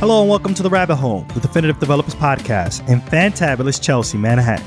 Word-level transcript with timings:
Hello 0.00 0.22
and 0.22 0.30
welcome 0.30 0.54
to 0.54 0.62
the 0.62 0.70
Rabbit 0.70 0.96
Hole, 0.96 1.26
the 1.34 1.40
Definitive 1.40 1.78
Developers 1.78 2.14
Podcast 2.14 2.88
in 2.88 3.02
fantabulous 3.02 3.78
Chelsea, 3.78 4.16
Manhattan. 4.16 4.64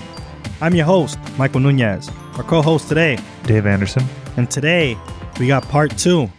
I'm 0.61 0.75
your 0.75 0.85
host, 0.85 1.17
Michael 1.39 1.59
Nunez. 1.59 2.11
Our 2.35 2.43
co-host 2.43 2.87
today, 2.87 3.17
Dave 3.41 3.65
Anderson. 3.65 4.03
and 4.37 4.47
today 4.51 4.95
we 5.39 5.47
got 5.47 5.63
part 5.63 5.97
two 5.97 6.31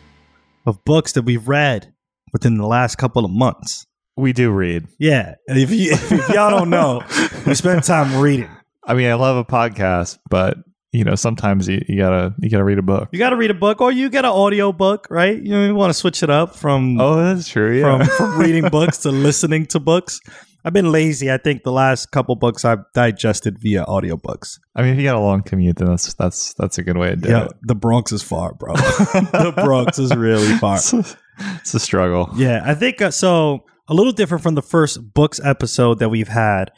of 0.64 0.84
books 0.84 1.10
that 1.14 1.22
we've 1.22 1.48
read 1.48 1.92
within 2.32 2.56
the 2.56 2.68
last 2.68 2.94
couple 2.94 3.24
of 3.24 3.32
months. 3.32 3.84
We 4.16 4.32
do 4.32 4.52
read. 4.52 4.86
Yeah, 5.00 5.34
if, 5.48 5.72
you, 5.72 5.90
if 5.90 6.28
y'all 6.28 6.50
don't 6.50 6.70
know, 6.70 7.02
we 7.48 7.54
spend 7.56 7.82
time 7.82 8.22
reading. 8.22 8.48
I 8.84 8.94
mean, 8.94 9.10
I 9.10 9.14
love 9.14 9.36
a 9.36 9.44
podcast, 9.44 10.18
but 10.30 10.56
you 10.94 11.04
know, 11.04 11.14
sometimes 11.16 11.68
you, 11.68 11.84
you 11.88 11.98
gotta 11.98 12.34
you 12.40 12.48
gotta 12.48 12.64
read 12.64 12.78
a 12.78 12.82
book. 12.82 13.08
You 13.12 13.18
got 13.18 13.30
to 13.30 13.36
read 13.36 13.50
a 13.50 13.54
book, 13.54 13.80
or 13.80 13.90
you 13.92 14.08
get 14.08 14.24
an 14.24 14.30
audio 14.30 14.72
book, 14.72 15.06
right? 15.10 15.36
You, 15.36 15.50
know, 15.50 15.66
you 15.66 15.74
want 15.74 15.90
to 15.90 15.94
switch 15.94 16.22
it 16.22 16.30
up 16.30 16.54
from 16.54 17.00
Oh, 17.00 17.16
that's 17.16 17.48
true. 17.48 17.78
Yeah. 17.78 18.04
from, 18.04 18.16
from 18.16 18.38
reading 18.44 18.68
books 18.68 18.98
to 18.98 19.10
listening 19.10 19.66
to 19.66 19.80
books. 19.80 20.20
I've 20.66 20.72
been 20.72 20.90
lazy. 20.90 21.30
I 21.30 21.36
think 21.36 21.62
the 21.62 21.72
last 21.72 22.10
couple 22.10 22.36
books 22.36 22.64
I've 22.64 22.84
digested 22.94 23.58
via 23.58 23.84
audiobooks. 23.84 24.58
I 24.74 24.80
mean, 24.82 24.92
if 24.94 24.98
you 24.98 25.04
got 25.04 25.16
a 25.16 25.20
long 25.20 25.42
commute, 25.42 25.76
then 25.76 25.88
that's 25.88 26.14
that's 26.14 26.54
that's 26.54 26.78
a 26.78 26.82
good 26.82 26.96
way 26.96 27.10
to 27.10 27.16
do 27.16 27.28
Yeah, 27.28 27.44
it. 27.46 27.52
the 27.62 27.74
Bronx 27.74 28.12
is 28.12 28.22
far, 28.22 28.54
bro. 28.54 28.72
the 28.76 29.52
Bronx 29.56 29.98
is 29.98 30.14
really 30.16 30.56
far. 30.58 30.78
it's 30.78 31.74
a 31.74 31.80
struggle. 31.80 32.30
Yeah, 32.36 32.62
I 32.64 32.74
think 32.74 33.02
uh, 33.02 33.10
so. 33.10 33.64
A 33.86 33.92
little 33.92 34.12
different 34.14 34.42
from 34.42 34.54
the 34.54 34.62
first 34.62 35.12
books 35.12 35.38
episode 35.44 35.98
that 35.98 36.08
we've 36.08 36.28
had. 36.28 36.70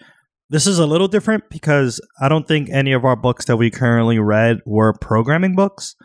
This 0.49 0.67
is 0.67 0.79
a 0.79 0.87
little 0.87 1.09
different 1.09 1.45
because 1.51 2.01
I 2.21 2.29
don't 2.29 2.47
think 2.47 2.69
any 2.71 2.93
of 2.93 3.05
our 3.05 3.17
books 3.17 3.47
that 3.47 3.57
we 3.57 3.71
currently 3.71 4.19
read 4.19 4.59
were 4.65 4.93
programming 4.93 5.57
books, 5.57 5.97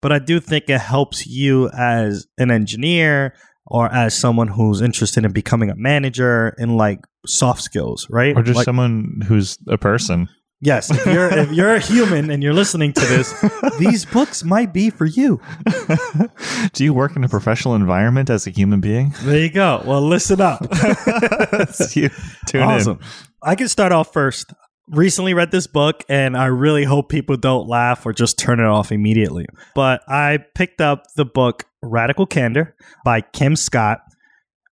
but 0.00 0.12
I 0.12 0.20
do 0.20 0.38
think 0.38 0.64
it 0.68 0.80
helps 0.80 1.26
you 1.26 1.68
as 1.70 2.26
an 2.38 2.50
engineer 2.50 3.34
or 3.66 3.92
as 3.92 4.16
someone 4.16 4.48
who's 4.48 4.80
interested 4.80 5.24
in 5.24 5.32
becoming 5.32 5.68
a 5.70 5.74
manager 5.76 6.54
in 6.58 6.76
like 6.76 7.00
soft 7.26 7.60
skills, 7.62 8.06
right? 8.08 8.36
Or 8.36 8.42
just 8.42 8.56
Like- 8.56 8.64
someone 8.64 9.22
who's 9.26 9.58
a 9.68 9.76
person. 9.76 10.28
Yes, 10.60 10.90
if 10.90 11.06
you're 11.06 11.32
if 11.32 11.52
you're 11.52 11.76
a 11.76 11.78
human 11.78 12.32
and 12.32 12.42
you're 12.42 12.52
listening 12.52 12.92
to 12.92 13.00
this, 13.00 13.32
these 13.78 14.04
books 14.04 14.42
might 14.42 14.72
be 14.72 14.90
for 14.90 15.04
you. 15.04 15.40
do 16.72 16.82
you 16.82 16.92
work 16.92 17.14
in 17.14 17.22
a 17.22 17.28
professional 17.28 17.76
environment 17.76 18.28
as 18.28 18.48
a 18.48 18.50
human 18.50 18.80
being? 18.80 19.14
There 19.22 19.38
you 19.38 19.50
go. 19.50 19.82
Well, 19.86 20.02
listen 20.02 20.40
up. 20.40 20.62
you 21.94 22.10
tune 22.48 22.62
awesome. 22.62 22.98
I 23.42 23.54
can 23.54 23.68
start 23.68 23.92
off 23.92 24.12
first. 24.12 24.52
Recently 24.90 25.34
read 25.34 25.50
this 25.50 25.66
book 25.66 26.02
and 26.08 26.36
I 26.36 26.46
really 26.46 26.84
hope 26.84 27.10
people 27.10 27.36
don't 27.36 27.68
laugh 27.68 28.06
or 28.06 28.12
just 28.12 28.38
turn 28.38 28.58
it 28.58 28.66
off 28.66 28.90
immediately. 28.90 29.44
But 29.74 30.00
I 30.08 30.38
picked 30.54 30.80
up 30.80 31.02
the 31.14 31.26
book 31.26 31.64
Radical 31.82 32.24
Candor 32.26 32.74
by 33.04 33.20
Kim 33.20 33.54
Scott 33.54 34.00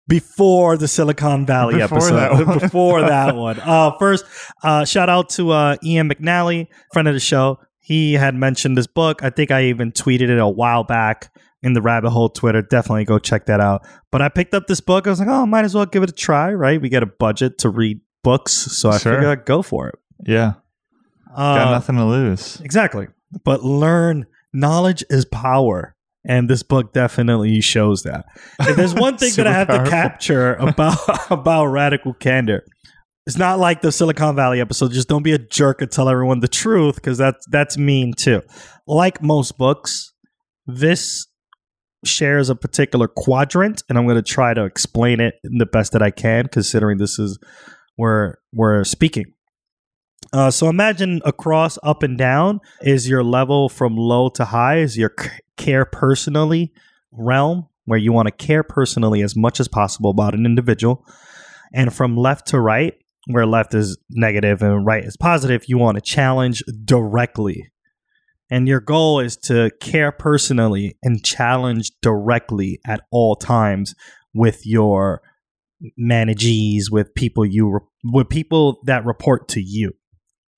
before 0.07 0.77
the 0.77 0.87
Silicon 0.87 1.45
Valley 1.45 1.79
Before 1.79 1.97
episode. 1.97 2.15
that 2.45 2.59
before 2.61 3.01
that 3.01 3.35
one. 3.35 3.59
Uh, 3.59 3.91
first, 3.97 4.25
uh, 4.63 4.85
shout 4.85 5.09
out 5.09 5.29
to 5.31 5.51
uh, 5.51 5.75
Ian 5.83 6.09
McNally, 6.09 6.67
friend 6.93 7.07
of 7.07 7.13
the 7.13 7.19
show. 7.19 7.59
He 7.79 8.13
had 8.13 8.35
mentioned 8.35 8.77
this 8.77 8.87
book. 8.87 9.21
I 9.23 9.29
think 9.29 9.51
I 9.51 9.65
even 9.65 9.91
tweeted 9.91 10.29
it 10.29 10.39
a 10.39 10.47
while 10.47 10.83
back 10.83 11.31
in 11.61 11.73
the 11.73 11.81
rabbit 11.81 12.11
hole 12.11 12.29
Twitter. 12.29 12.61
Definitely 12.61 13.05
go 13.05 13.19
check 13.19 13.47
that 13.47 13.59
out. 13.59 13.85
But 14.11 14.21
I 14.21 14.29
picked 14.29 14.53
up 14.53 14.67
this 14.67 14.81
book. 14.81 15.07
I 15.07 15.09
was 15.09 15.19
like, 15.19 15.27
oh, 15.29 15.45
might 15.45 15.65
as 15.65 15.75
well 15.75 15.85
give 15.85 16.03
it 16.03 16.09
a 16.09 16.13
try, 16.13 16.53
right? 16.53 16.81
We 16.81 16.89
get 16.89 17.03
a 17.03 17.07
budget 17.07 17.57
to 17.59 17.69
read 17.69 17.99
books, 18.25 18.51
so 18.53 18.89
I 18.89 18.97
Sure. 18.97 19.13
figured 19.13 19.39
I'd 19.39 19.45
go 19.45 19.61
for 19.61 19.87
it. 19.87 19.95
Yeah. 20.27 20.53
Got 21.35 21.67
Uh, 21.67 21.71
nothing 21.71 21.95
to 21.97 22.05
lose. 22.05 22.59
Exactly. 22.61 23.07
But 23.45 23.63
learn 23.63 24.25
knowledge 24.53 25.03
is 25.09 25.23
power. 25.25 25.95
And 26.27 26.49
this 26.49 26.63
book 26.63 26.91
definitely 26.91 27.61
shows 27.61 28.01
that. 28.03 28.25
If 28.61 28.75
there's 28.77 28.93
one 29.07 29.15
thing 29.17 29.31
that 29.35 29.45
I 29.47 29.51
have 29.53 29.67
to 29.67 29.89
capture 29.89 30.55
about 30.55 30.97
about 31.31 31.67
radical 31.67 32.13
candor, 32.15 32.63
it's 33.27 33.37
not 33.37 33.59
like 33.59 33.81
the 33.81 33.91
Silicon 33.91 34.35
Valley 34.35 34.59
episode. 34.59 34.91
Just 34.91 35.07
don't 35.07 35.21
be 35.23 35.33
a 35.33 35.37
jerk 35.37 35.81
and 35.83 35.91
tell 35.91 36.09
everyone 36.09 36.39
the 36.39 36.47
truth 36.47 36.95
because 36.95 37.17
that's 37.19 37.45
that's 37.51 37.77
mean 37.77 38.13
too. 38.17 38.41
Like 38.87 39.21
most 39.21 39.57
books, 39.59 40.13
this 40.65 41.27
shares 42.03 42.49
a 42.49 42.55
particular 42.55 43.07
quadrant, 43.07 43.83
and 43.89 43.97
I'm 43.97 44.05
going 44.05 44.15
to 44.15 44.21
try 44.23 44.53
to 44.55 44.63
explain 44.63 45.19
it 45.19 45.35
in 45.43 45.57
the 45.59 45.65
best 45.65 45.91
that 45.93 46.01
I 46.01 46.11
can, 46.11 46.47
considering 46.47 46.97
this 46.97 47.19
is 47.19 47.37
we're 47.97 48.83
speaking. 48.83 49.33
Uh, 50.33 50.51
so 50.51 50.67
imagine 50.69 51.21
across 51.23 51.77
up 51.83 52.03
and 52.03 52.17
down. 52.17 52.59
Is 52.81 53.07
your 53.07 53.23
level 53.23 53.69
from 53.69 53.95
low 53.95 54.29
to 54.29 54.45
high 54.45 54.77
is 54.77 54.97
your 54.97 55.13
c- 55.19 55.29
care 55.57 55.85
personally 55.85 56.73
realm 57.11 57.67
where 57.85 57.99
you 57.99 58.11
want 58.11 58.27
to 58.27 58.31
care 58.31 58.63
personally 58.63 59.21
as 59.21 59.35
much 59.35 59.59
as 59.59 59.67
possible 59.67 60.09
about 60.09 60.33
an 60.33 60.45
individual. 60.45 61.05
And 61.73 61.93
from 61.93 62.17
left 62.17 62.47
to 62.47 62.59
right 62.59 62.95
where 63.27 63.45
left 63.45 63.73
is 63.73 63.97
negative 64.09 64.61
and 64.61 64.85
right 64.85 65.03
is 65.03 65.17
positive 65.17 65.65
you 65.67 65.77
want 65.77 65.95
to 65.95 66.01
challenge 66.01 66.63
directly. 66.83 67.71
And 68.49 68.67
your 68.67 68.79
goal 68.79 69.19
is 69.19 69.37
to 69.45 69.71
care 69.81 70.11
personally 70.11 70.97
and 71.01 71.23
challenge 71.23 71.91
directly 72.01 72.79
at 72.85 73.01
all 73.11 73.35
times 73.35 73.95
with 74.33 74.65
your 74.65 75.21
managees 75.97 76.89
with 76.91 77.13
people 77.15 77.45
you 77.45 77.69
re- 77.73 77.79
with 78.13 78.29
people 78.29 78.79
that 78.85 79.05
report 79.05 79.47
to 79.49 79.61
you 79.61 79.91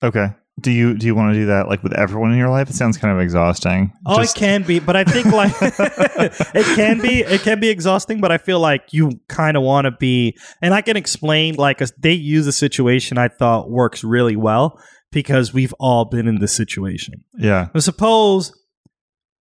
Okay. 0.03 0.27
Do 0.59 0.71
you 0.71 0.97
do 0.97 1.05
you 1.05 1.13
want 1.13 1.33
to 1.33 1.39
do 1.39 1.45
that 1.47 1.67
like 1.67 1.83
with 1.83 1.93
everyone 1.93 2.31
in 2.31 2.37
your 2.37 2.49
life? 2.49 2.67
It 2.69 2.75
sounds 2.75 2.97
kind 2.97 3.13
of 3.15 3.19
exhausting. 3.21 3.91
Oh, 4.07 4.17
Just- 4.17 4.35
it 4.35 4.39
can 4.39 4.63
be, 4.63 4.79
but 4.79 4.95
I 4.95 5.03
think 5.03 5.25
like 5.41 5.53
it 5.61 6.75
can 6.75 6.99
be, 6.99 7.19
it 7.21 7.41
can 7.41 7.59
be 7.59 7.69
exhausting. 7.69 8.19
But 8.21 8.31
I 8.31 8.37
feel 8.39 8.59
like 8.59 8.81
you 8.91 9.19
kind 9.27 9.55
of 9.55 9.61
want 9.63 9.85
to 9.85 9.91
be, 9.91 10.35
and 10.61 10.73
I 10.73 10.81
can 10.81 10.97
explain 10.97 11.55
like 11.55 11.81
a, 11.81 11.87
they 11.99 12.13
use 12.13 12.47
a 12.47 12.51
situation 12.51 13.19
I 13.19 13.27
thought 13.27 13.69
works 13.69 14.03
really 14.03 14.35
well 14.35 14.79
because 15.11 15.53
we've 15.53 15.73
all 15.79 16.05
been 16.05 16.27
in 16.27 16.39
this 16.39 16.55
situation. 16.55 17.23
yeah. 17.37 17.67
But 17.71 17.83
suppose 17.83 18.51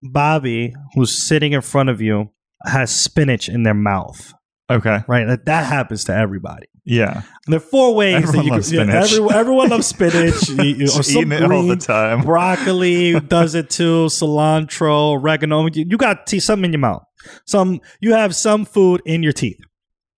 Bobby, 0.03 0.75
who's 0.95 1.27
sitting 1.27 1.53
in 1.53 1.63
front 1.63 1.89
of 1.89 2.01
you, 2.01 2.31
has 2.65 2.95
spinach 2.95 3.49
in 3.49 3.63
their 3.63 3.75
mouth, 3.75 4.33
Okay. 4.69 4.99
right? 5.07 5.27
That, 5.27 5.47
that 5.47 5.67
happens 5.67 6.05
to 6.05 6.15
everybody. 6.15 6.67
Yeah. 6.85 7.23
And 7.23 7.25
there 7.53 7.57
are 7.59 7.61
four 7.61 7.95
ways 7.95 8.17
Everyone 8.17 8.37
that 8.37 8.45
you 8.45 8.51
loves 8.53 8.71
can. 8.71 8.89
yeah, 8.89 9.03
spinach. 9.05 9.35
everyone, 9.35 9.69
loves 9.71 9.87
spinach, 9.87 10.49
you- 10.49 10.63
you- 10.65 10.85
or 10.87 11.03
some 11.03 11.33
it 11.33 11.43
all 11.43 11.63
the 11.67 11.77
time. 11.77 12.23
broccoli 12.23 13.19
does 13.29 13.55
it 13.55 13.71
too 13.71 14.07
cilantro 14.07 15.13
oregano 15.13 15.67
you, 15.67 15.85
you 15.89 15.97
got 15.97 16.27
tea, 16.27 16.39
something 16.41 16.67
in 16.67 16.73
your 16.73 16.81
mouth 16.81 17.03
some 17.45 17.81
you 18.01 18.13
have 18.13 18.35
some 18.37 18.65
food 18.65 19.03
in 19.05 19.23
your 19.23 19.33
teeth 19.33 19.59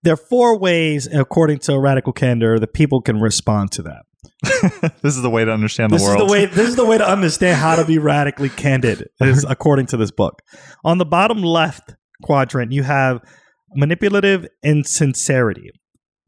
there 0.02 0.12
are 0.14 0.16
four 0.18 0.58
ways 0.58 1.06
according 1.12 1.58
to 1.58 1.78
radical 1.78 2.12
candor 2.12 2.58
that 2.58 2.74
people 2.74 3.00
can 3.00 3.18
respond 3.20 3.70
to 3.72 3.82
that 3.82 4.02
this 5.02 5.16
is 5.16 5.22
the 5.22 5.30
way 5.30 5.44
to 5.44 5.50
understand 5.52 5.90
this 5.92 6.02
the 6.02 6.10
is 6.10 6.16
world. 6.16 6.28
the 6.28 6.32
way 6.32 6.44
this 6.46 6.68
is 6.68 6.76
the 6.76 6.84
way 6.84 6.98
to 6.98 7.08
understand 7.08 7.56
how 7.56 7.76
to 7.76 7.84
be 7.84 7.96
radically 7.98 8.48
candid 8.50 9.08
is 9.20 9.44
according 9.48 9.86
to 9.86 9.96
this 9.96 10.10
book 10.10 10.42
on 10.84 10.98
the 10.98 11.06
bottom 11.06 11.42
left 11.42 11.94
quadrant 12.22 12.72
you 12.72 12.82
have 12.82 13.20
manipulative 13.74 14.46
insincerity 14.62 15.70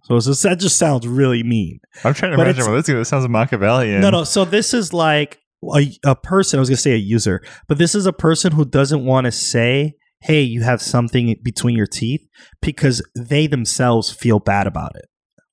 so 0.04 0.18
just- 0.18 0.42
that 0.42 0.58
just 0.58 0.76
sounds 0.76 1.06
really 1.06 1.42
mean 1.42 1.78
I'm 2.04 2.14
trying 2.14 2.32
to 2.32 2.36
but 2.36 2.46
imagine 2.48 2.70
what 2.70 2.76
this 2.76 2.88
is. 2.88 2.94
It 2.94 3.04
sounds 3.04 3.28
Machiavellian. 3.28 4.00
No, 4.00 4.10
no. 4.10 4.24
So 4.24 4.44
this 4.44 4.74
is 4.74 4.92
like 4.92 5.38
a, 5.74 5.92
a 6.04 6.16
person. 6.16 6.58
I 6.58 6.60
was 6.60 6.68
going 6.68 6.76
to 6.76 6.82
say 6.82 6.92
a 6.92 6.96
user, 6.96 7.42
but 7.68 7.78
this 7.78 7.94
is 7.94 8.06
a 8.06 8.12
person 8.12 8.52
who 8.52 8.64
doesn't 8.64 9.04
want 9.04 9.26
to 9.26 9.32
say, 9.32 9.94
"Hey, 10.22 10.40
you 10.42 10.62
have 10.62 10.80
something 10.82 11.36
between 11.44 11.76
your 11.76 11.86
teeth," 11.86 12.22
because 12.62 13.02
they 13.14 13.46
themselves 13.46 14.10
feel 14.10 14.38
bad 14.40 14.66
about 14.66 14.92
it. 14.96 15.04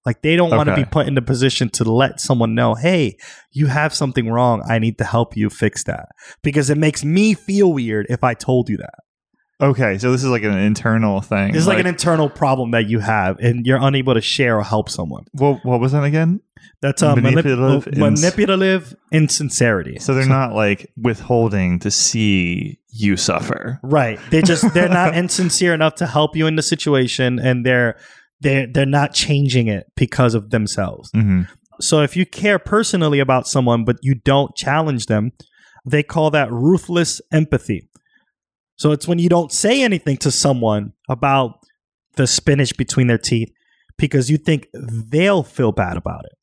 Like 0.06 0.22
they 0.22 0.36
don't 0.38 0.50
want 0.50 0.68
to 0.68 0.76
be 0.76 0.86
put 0.86 1.08
in 1.08 1.16
the 1.16 1.22
position 1.22 1.70
to 1.72 1.84
let 1.84 2.22
someone 2.22 2.56
know, 2.56 2.74
"Hey, 2.76 3.18
you 3.52 3.68
have 3.68 3.94
something 3.94 4.30
wrong. 4.30 4.64
I 4.68 4.80
need 4.80 4.98
to 5.00 5.04
help 5.04 5.36
you 5.36 5.50
fix 5.50 5.84
that," 5.84 6.08
because 6.42 6.70
it 6.70 6.78
makes 6.78 7.04
me 7.04 7.34
feel 7.34 7.74
weird 7.74 8.08
if 8.10 8.24
I 8.24 8.34
told 8.34 8.70
you 8.70 8.78
that. 8.78 8.94
Okay, 9.60 9.98
so 9.98 10.12
this 10.12 10.24
is 10.24 10.30
like 10.30 10.44
an 10.44 10.56
internal 10.58 11.20
thing. 11.22 11.52
This 11.52 11.62
is 11.62 11.68
like, 11.68 11.80
an 11.80 11.88
internal 11.88 12.30
problem 12.30 12.72
that 12.72 12.88
you 12.88 13.00
have, 13.00 13.40
and 13.40 13.66
you're 13.66 13.80
unable 13.82 14.14
to 14.14 14.22
share 14.22 14.58
or 14.60 14.64
help 14.64 14.88
someone. 14.90 15.26
what, 15.32 15.66
what 15.66 15.80
was 15.80 15.94
that 15.94 16.04
again? 16.04 16.42
That's 16.82 17.02
a 17.02 17.16
manipulative, 17.16 17.58
Manipulative 17.88 17.94
ins- 17.98 18.22
manipulative 18.22 18.96
insincerity. 19.12 19.98
So 20.00 20.14
they're 20.14 20.28
not 20.28 20.54
like 20.54 20.92
withholding 20.96 21.80
to 21.80 21.90
see 21.92 22.80
you 22.90 23.18
suffer. 23.18 23.80
Right. 23.82 24.20
They 24.30 24.42
just 24.44 24.74
they're 24.74 24.90
not 24.90 25.16
insincere 25.24 25.74
enough 25.74 25.96
to 25.96 26.06
help 26.06 26.36
you 26.36 26.46
in 26.46 26.56
the 26.56 26.62
situation 26.62 27.40
and 27.40 27.66
they're 27.66 27.98
they're 28.42 28.68
they're 28.68 28.86
not 28.86 29.14
changing 29.14 29.68
it 29.68 29.88
because 29.96 30.36
of 30.36 30.52
themselves. 30.52 31.10
hmm 31.14 31.44
So 31.82 32.02
if 32.02 32.16
you 32.16 32.26
care 32.28 32.60
personally 32.60 33.20
about 33.20 33.48
someone 33.48 33.84
but 33.84 33.98
you 34.04 34.14
don't 34.16 34.56
challenge 34.56 35.08
them, 35.08 35.32
they 35.86 36.04
call 36.04 36.30
that 36.32 36.52
ruinous 36.52 37.22
empathy. 37.32 37.90
So 38.78 38.92
it's 38.92 39.08
when 39.08 39.20
you 39.20 39.30
don't 39.30 39.52
say 39.52 39.84
anything 39.84 40.18
to 40.18 40.32
someone 40.32 40.94
about 41.10 41.60
the 42.16 42.28
spinach 42.28 42.78
between 42.78 43.08
their 43.08 43.18
teeth 43.18 43.52
because 43.98 44.30
you 44.30 44.38
think 44.38 44.68
they'll 44.74 45.44
feel 45.44 45.72
bad 45.72 45.98
about 45.98 46.26
it. 46.26 46.38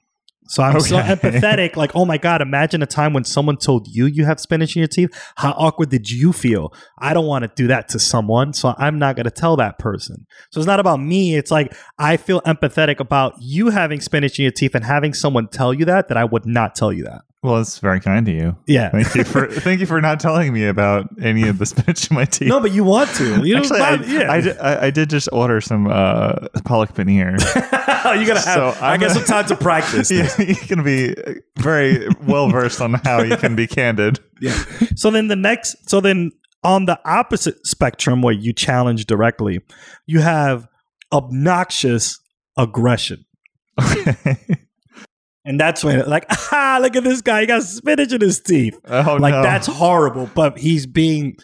So 0.46 0.62
I'm 0.62 0.78
so 0.80 0.98
empathetic. 0.98 1.74
Like, 1.76 1.92
oh 1.94 2.04
my 2.04 2.18
God, 2.18 2.42
imagine 2.42 2.82
a 2.82 2.86
time 2.86 3.12
when 3.12 3.24
someone 3.24 3.56
told 3.56 3.88
you 3.88 4.06
you 4.06 4.26
have 4.26 4.38
spinach 4.38 4.76
in 4.76 4.80
your 4.80 4.88
teeth. 4.88 5.10
How 5.36 5.52
awkward 5.52 5.88
did 5.88 6.10
you 6.10 6.32
feel? 6.32 6.74
I 6.98 7.14
don't 7.14 7.26
want 7.26 7.44
to 7.44 7.50
do 7.54 7.66
that 7.68 7.88
to 7.90 7.98
someone. 7.98 8.52
So 8.52 8.74
I'm 8.76 8.98
not 8.98 9.16
going 9.16 9.24
to 9.24 9.30
tell 9.30 9.56
that 9.56 9.78
person. 9.78 10.26
So 10.50 10.60
it's 10.60 10.66
not 10.66 10.80
about 10.80 11.00
me. 11.00 11.34
It's 11.34 11.50
like 11.50 11.74
I 11.98 12.16
feel 12.18 12.42
empathetic 12.42 13.00
about 13.00 13.34
you 13.40 13.70
having 13.70 14.00
spinach 14.00 14.38
in 14.38 14.42
your 14.42 14.52
teeth 14.52 14.74
and 14.74 14.84
having 14.84 15.14
someone 15.14 15.48
tell 15.48 15.72
you 15.72 15.86
that, 15.86 16.08
that 16.08 16.16
I 16.16 16.24
would 16.24 16.44
not 16.44 16.74
tell 16.74 16.92
you 16.92 17.04
that. 17.04 17.22
Well, 17.44 17.60
it's 17.60 17.78
very 17.78 18.00
kind 18.00 18.26
of 18.26 18.34
you. 18.34 18.56
Yeah. 18.66 18.88
Thank 18.88 19.14
you 19.14 19.22
for 19.22 19.46
thank 19.50 19.78
you 19.78 19.84
for 19.84 20.00
not 20.00 20.18
telling 20.18 20.50
me 20.50 20.64
about 20.66 21.10
any 21.20 21.46
of 21.46 21.58
the 21.58 21.66
spinach 21.66 22.10
in 22.10 22.14
my 22.14 22.24
teeth. 22.24 22.48
No, 22.48 22.58
but 22.58 22.72
you 22.72 22.84
want 22.84 23.10
to. 23.16 23.46
You 23.46 23.56
know, 23.56 23.60
Actually, 23.60 23.80
I, 23.80 23.94
yeah. 23.96 24.32
I, 24.32 24.40
did, 24.40 24.58
I, 24.58 24.86
I 24.86 24.90
did 24.90 25.10
just 25.10 25.28
order 25.30 25.60
some 25.60 25.86
uh, 25.86 26.48
pollock 26.64 26.94
veneer. 26.94 27.32
you 27.32 27.36
gotta 27.36 28.40
have. 28.40 28.42
So 28.42 28.74
I 28.80 28.94
I'm 28.94 29.02
a- 29.02 29.10
some 29.10 29.24
time 29.24 29.44
to 29.48 29.56
practice. 29.56 30.10
yeah, 30.10 30.30
you 30.40 30.54
can 30.54 30.82
be 30.82 31.14
very 31.58 32.08
well 32.22 32.48
versed 32.48 32.80
on 32.80 32.94
how 32.94 33.20
you 33.20 33.36
can 33.36 33.54
be 33.54 33.66
candid. 33.66 34.20
Yeah. 34.40 34.58
So 34.96 35.10
then 35.10 35.28
the 35.28 35.36
next, 35.36 35.76
so 35.86 36.00
then 36.00 36.30
on 36.62 36.86
the 36.86 36.98
opposite 37.04 37.66
spectrum 37.66 38.22
where 38.22 38.32
you 38.32 38.54
challenge 38.54 39.04
directly, 39.04 39.60
you 40.06 40.20
have 40.20 40.66
obnoxious 41.12 42.18
aggression. 42.56 43.26
Okay. 43.78 44.38
And 45.44 45.60
that's 45.60 45.84
when, 45.84 46.08
like, 46.08 46.26
ah, 46.52 46.78
look 46.80 46.96
at 46.96 47.04
this 47.04 47.20
guy. 47.20 47.42
He 47.42 47.46
got 47.46 47.62
spinach 47.62 48.12
in 48.12 48.20
his 48.20 48.40
teeth. 48.40 48.78
Oh 48.86 49.18
like, 49.20 49.34
no. 49.34 49.42
that's 49.42 49.66
horrible. 49.66 50.30
But 50.34 50.58
he's 50.58 50.86
being 50.86 51.36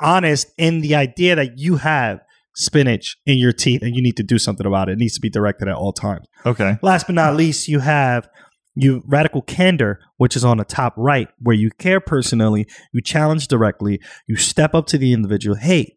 honest 0.00 0.48
in 0.56 0.80
the 0.80 0.94
idea 0.94 1.34
that 1.36 1.58
you 1.58 1.76
have 1.76 2.20
spinach 2.54 3.16
in 3.26 3.38
your 3.38 3.52
teeth 3.52 3.82
and 3.82 3.94
you 3.94 4.02
need 4.02 4.16
to 4.16 4.22
do 4.22 4.38
something 4.38 4.66
about 4.66 4.88
it. 4.88 4.92
It 4.92 4.98
needs 4.98 5.14
to 5.14 5.20
be 5.20 5.30
directed 5.30 5.68
at 5.68 5.74
all 5.74 5.92
times. 5.92 6.26
okay. 6.46 6.76
Last 6.82 7.06
but 7.06 7.14
not 7.14 7.36
least, 7.36 7.68
you 7.68 7.80
have 7.80 8.28
you 8.74 9.02
radical 9.06 9.42
candor, 9.42 9.98
which 10.18 10.36
is 10.36 10.44
on 10.44 10.58
the 10.58 10.64
top 10.64 10.94
right, 10.96 11.28
where 11.40 11.56
you 11.56 11.70
care 11.78 12.00
personally, 12.00 12.68
you 12.92 13.00
challenge 13.00 13.48
directly, 13.48 14.00
you 14.28 14.36
step 14.36 14.72
up 14.72 14.86
to 14.86 14.98
the 14.98 15.12
individual. 15.12 15.56
Hey, 15.56 15.96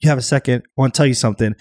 you 0.00 0.08
have 0.08 0.18
a 0.18 0.22
second? 0.22 0.62
I 0.66 0.70
want 0.76 0.94
to 0.94 0.98
tell 0.98 1.06
you 1.06 1.14
something. 1.14 1.54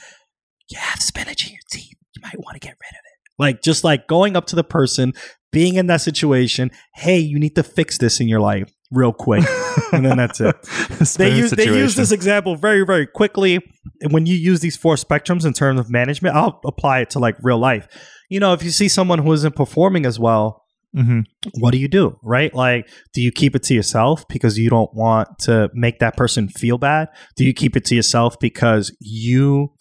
You 0.69 0.77
have 0.79 1.01
spinach 1.01 1.45
in 1.47 1.51
your 1.51 1.61
teeth. 1.69 1.97
You 2.15 2.21
might 2.21 2.39
want 2.39 2.55
to 2.55 2.59
get 2.59 2.75
rid 2.79 2.91
of 2.91 3.03
it. 3.03 3.12
Like 3.39 3.61
just 3.61 3.83
like 3.83 4.07
going 4.07 4.35
up 4.35 4.45
to 4.47 4.55
the 4.55 4.63
person, 4.63 5.13
being 5.51 5.75
in 5.75 5.87
that 5.87 6.01
situation. 6.01 6.71
Hey, 6.95 7.19
you 7.19 7.39
need 7.39 7.55
to 7.55 7.63
fix 7.63 7.97
this 7.97 8.19
in 8.19 8.27
your 8.27 8.39
life 8.41 8.71
real 8.91 9.13
quick, 9.13 9.43
and 9.91 10.05
then 10.05 10.17
that's 10.17 10.39
it. 10.39 10.55
They 11.17 11.35
use 11.35 11.51
they 11.51 11.65
use 11.65 11.95
this 11.95 12.11
example 12.11 12.55
very 12.55 12.85
very 12.85 13.07
quickly. 13.07 13.59
And 14.01 14.11
when 14.13 14.25
you 14.25 14.35
use 14.35 14.59
these 14.61 14.77
four 14.77 14.95
spectrums 14.95 15.45
in 15.45 15.53
terms 15.53 15.79
of 15.79 15.89
management 15.89 16.35
i'll 16.35 16.59
apply 16.65 16.99
it 17.01 17.09
to 17.11 17.19
like 17.19 17.35
real 17.41 17.57
life. 17.59 17.87
You 18.29 18.39
know 18.39 18.53
if 18.53 18.63
you 18.63 18.71
see 18.71 18.87
someone 18.87 19.19
who 19.19 19.31
isn't 19.33 19.55
performing 19.55 20.05
as 20.05 20.19
well 20.19 20.61
Mhm. 20.95 21.23
what 21.59 21.71
do 21.71 21.79
you 21.79 21.87
do 21.87 22.19
right? 22.23 22.53
Like 22.53 22.87
do 23.13 23.21
you 23.21 23.31
keep 23.31 23.55
it 23.55 23.63
to 23.63 23.73
yourself 23.73 24.27
because 24.27 24.59
you 24.59 24.69
don't 24.69 24.93
want 24.93 25.27
to 25.39 25.69
make 25.73 25.97
that 25.99 26.15
person 26.15 26.47
feel 26.47 26.77
bad? 26.77 27.09
Do 27.35 27.43
you 27.43 27.53
keep 27.53 27.75
it 27.75 27.83
to 27.85 27.95
yourself 27.95 28.39
because 28.39 28.95
you 29.01 29.72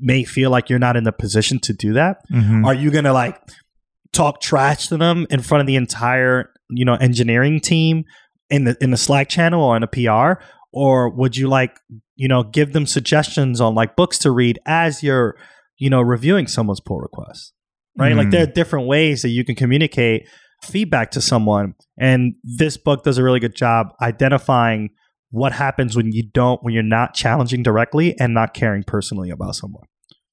may 0.00 0.24
feel 0.24 0.50
like 0.50 0.68
you're 0.68 0.78
not 0.78 0.96
in 0.96 1.04
the 1.04 1.12
position 1.12 1.58
to 1.60 1.72
do 1.72 1.92
that 1.92 2.18
Mhm. 2.32 2.64
are 2.66 2.74
you 2.74 2.90
gonna 2.90 3.12
like 3.12 3.38
talk 4.12 4.40
trash 4.40 4.88
to 4.88 4.96
them 4.96 5.26
in 5.30 5.40
front 5.40 5.60
of 5.60 5.66
the 5.66 5.76
entire 5.76 6.50
you 6.70 6.84
know 6.84 6.94
engineering 6.94 7.60
team 7.60 8.04
in 8.50 8.64
the 8.64 8.76
in 8.80 8.90
the 8.90 8.96
slack 8.96 9.28
channel 9.28 9.62
or 9.62 9.76
in 9.76 9.82
a 9.82 9.86
pr 9.86 10.42
or 10.72 11.10
would 11.10 11.36
you 11.36 11.48
like 11.48 11.78
you 12.16 12.26
know 12.28 12.42
give 12.42 12.72
them 12.72 12.86
suggestions 12.86 13.60
on 13.60 13.74
like 13.74 13.94
books 13.96 14.18
to 14.18 14.30
read 14.30 14.58
as 14.66 15.02
you're 15.02 15.36
you 15.76 15.88
know 15.90 16.00
reviewing 16.00 16.46
someone's 16.46 16.80
pull 16.80 16.98
request 16.98 17.52
right 17.96 18.16
like 18.16 18.28
Mhm. 18.28 18.30
there 18.32 18.42
are 18.42 18.46
different 18.46 18.86
ways 18.88 19.22
that 19.22 19.28
you 19.30 19.44
can 19.44 19.54
communicate 19.54 20.26
feedback 20.64 21.12
to 21.12 21.20
someone 21.20 21.74
and 22.00 22.34
this 22.42 22.76
book 22.76 23.04
does 23.04 23.16
a 23.18 23.22
really 23.22 23.38
good 23.40 23.54
job 23.54 23.88
identifying 24.02 24.90
what 25.30 25.52
happens 25.52 25.96
when 25.96 26.12
you 26.12 26.22
don't 26.32 26.62
when 26.62 26.74
you're 26.74 26.82
not 26.82 27.14
challenging 27.14 27.62
directly 27.62 28.14
and 28.18 28.34
not 28.34 28.54
caring 28.54 28.82
personally 28.82 29.30
about 29.30 29.54
someone 29.54 29.84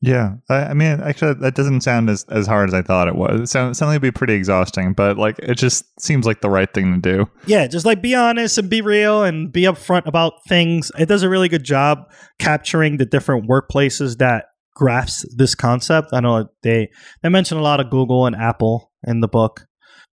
Yeah, 0.01 0.36
I, 0.50 0.56
I 0.56 0.74
mean, 0.74 1.01
actually, 1.01 1.33
that 1.36 1.56
doesn't 1.56 1.81
sound 1.81 2.09
as, 2.09 2.25
as 2.30 2.45
hard 2.47 2.69
as 2.69 2.74
I 2.74 2.81
thought 2.81 3.07
it 3.07 3.15
was. 3.15 3.42
It 3.42 3.47
sounds 3.47 3.81
like 3.81 3.89
it'd 3.89 4.01
be 4.01 4.12
pretty 4.12 4.33
exhausting, 4.33 4.94
but 4.94 5.18
like 5.18 5.39
it 5.39 5.56
just 5.56 5.86
seems 6.00 6.25
like 6.25 6.42
the 6.42 6.50
right 6.50 6.71
thing 6.71 6.94
to 6.94 7.00
do. 7.00 7.30
Yeah, 7.47 7.65
just 7.68 7.86
like 7.86 8.01
be 8.01 8.13
honest 8.13 8.57
and 8.57 8.69
be 8.69 8.81
real 8.81 9.24
and 9.24 9.51
be 9.51 9.63
upfront 9.63 10.06
about 10.06 10.33
things. 10.47 10.92
It 11.00 11.07
does 11.07 11.24
a 11.24 11.30
really 11.30 11.50
good 11.50 11.63
job 11.63 12.12
capturing 12.39 12.98
the 12.98 13.06
different 13.06 13.50
workplaces 13.50 14.18
that 14.18 14.45
grasps 14.75 15.25
this 15.36 15.56
concept. 15.56 16.09
I 16.13 16.19
know 16.19 16.50
they 16.62 16.89
they 17.24 17.30
mention 17.30 17.57
a 17.57 17.63
lot 17.63 17.80
of 17.80 17.89
Google 17.89 18.25
and 18.27 18.36
Apple 18.36 18.91
in 19.07 19.21
the 19.21 19.27
book, 19.27 19.65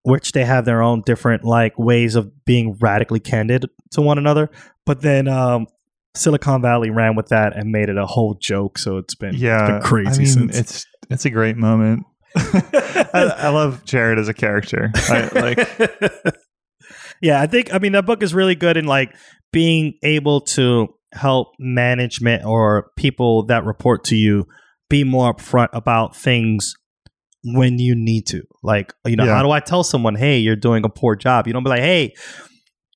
which 0.04 0.32
they 0.32 0.46
have 0.46 0.66
their 0.66 0.82
own 0.82 1.02
different 1.06 1.44
like 1.44 1.78
ways 1.78 2.16
of 2.16 2.32
being 2.46 2.78
radically 2.82 3.20
candid 3.20 3.66
to 3.92 4.02
one 4.02 4.18
another. 4.18 4.50
But 4.86 5.02
then 5.02 5.28
um, 5.28 5.68
Silicon 6.16 6.62
Valley 6.62 6.90
ran 6.90 7.16
with 7.16 7.28
that 7.28 7.56
and 7.56 7.72
made 7.72 7.90
it 7.90 7.98
a 7.98 8.06
whole 8.06 8.36
joke. 8.42 8.78
So 8.78 8.98
it's 8.98 9.16
been, 9.16 9.36
Yeah, 9.36 9.62
it's 9.62 9.72
been 9.72 9.82
crazy 9.82 10.24
I 10.24 10.26
mean, 10.26 10.28
since. 10.28 10.58
it's 10.58 10.86
it's 11.10 11.26
a 11.26 11.30
great 11.30 11.58
moment. 11.58 12.06
I, 12.36 13.34
I 13.38 13.50
love 13.50 13.84
Jared 13.86 14.18
as 14.18 14.30
a 14.30 14.34
character. 14.34 14.90
I, 14.96 15.30
like, 15.34 16.36
yeah, 17.22 17.42
I 17.42 17.48
think 17.48 17.74
I 17.74 17.80
mean 17.80 17.92
that 17.92 18.06
book 18.06 18.24
is 18.24 18.34
really 18.34 18.56
good 18.56 18.78
in 18.78 18.86
like 18.86 19.14
being 19.52 19.94
able 20.02 20.42
to 20.42 20.88
help 21.14 21.50
management 21.60 22.46
or 22.46 22.90
people 22.96 23.44
that 23.48 23.66
report 23.66 24.06
to 24.06 24.16
you 24.16 24.48
be 24.90 25.04
more 25.04 25.34
upfront 25.34 25.68
about 25.74 26.16
things 26.16 26.74
when 27.44 27.80
you 27.80 27.96
need 27.96 28.28
to. 28.28 28.44
Like, 28.64 28.94
you 29.06 29.16
know, 29.16 29.26
Yeah. 29.26 29.36
how 29.36 29.44
do 29.44 29.52
I 29.52 29.60
tell 29.60 29.84
someone, 29.84 30.16
hey, 30.16 30.38
you're 30.40 30.56
doing 30.56 30.86
a 30.86 30.90
poor 30.90 31.16
job? 31.16 31.48
You 31.48 31.54
don't 31.54 31.64
be 31.64 31.70
like, 31.70 31.82
hey, 31.82 32.14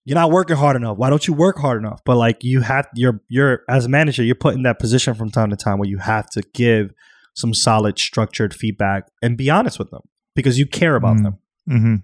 you're 0.05 0.15
not 0.15 0.29
working 0.31 0.55
hard 0.55 0.75
enough. 0.75 0.97
Why 0.97 1.09
don't 1.09 1.25
you 1.27 1.33
work 1.33 1.57
hard 1.57 1.79
enough? 1.81 2.01
But 2.05 2.17
like 2.17 2.43
you 2.43 2.61
have 2.61 2.87
you're 2.93 3.21
you're 3.27 3.61
as 3.67 3.85
a 3.85 3.89
manager, 3.89 4.23
you're 4.23 4.35
put 4.35 4.53
in 4.55 4.63
that 4.63 4.77
position 4.79 5.15
from 5.15 5.31
time 5.31 5.49
to 5.49 5.55
time 5.55 5.79
where 5.79 5.89
you 5.89 5.97
have 5.97 6.29
to 6.31 6.43
give 6.53 6.91
some 7.33 7.53
solid 7.53 7.97
structured 7.97 8.53
feedback 8.53 9.07
and 9.21 9.35
be 9.35 9.49
honest 9.49 9.79
with 9.79 9.89
them 9.89 10.01
because 10.35 10.59
you 10.59 10.65
care 10.67 10.95
about 10.95 11.17
Mm. 11.17 11.23
them. 11.23 11.37
mhm. 11.69 12.03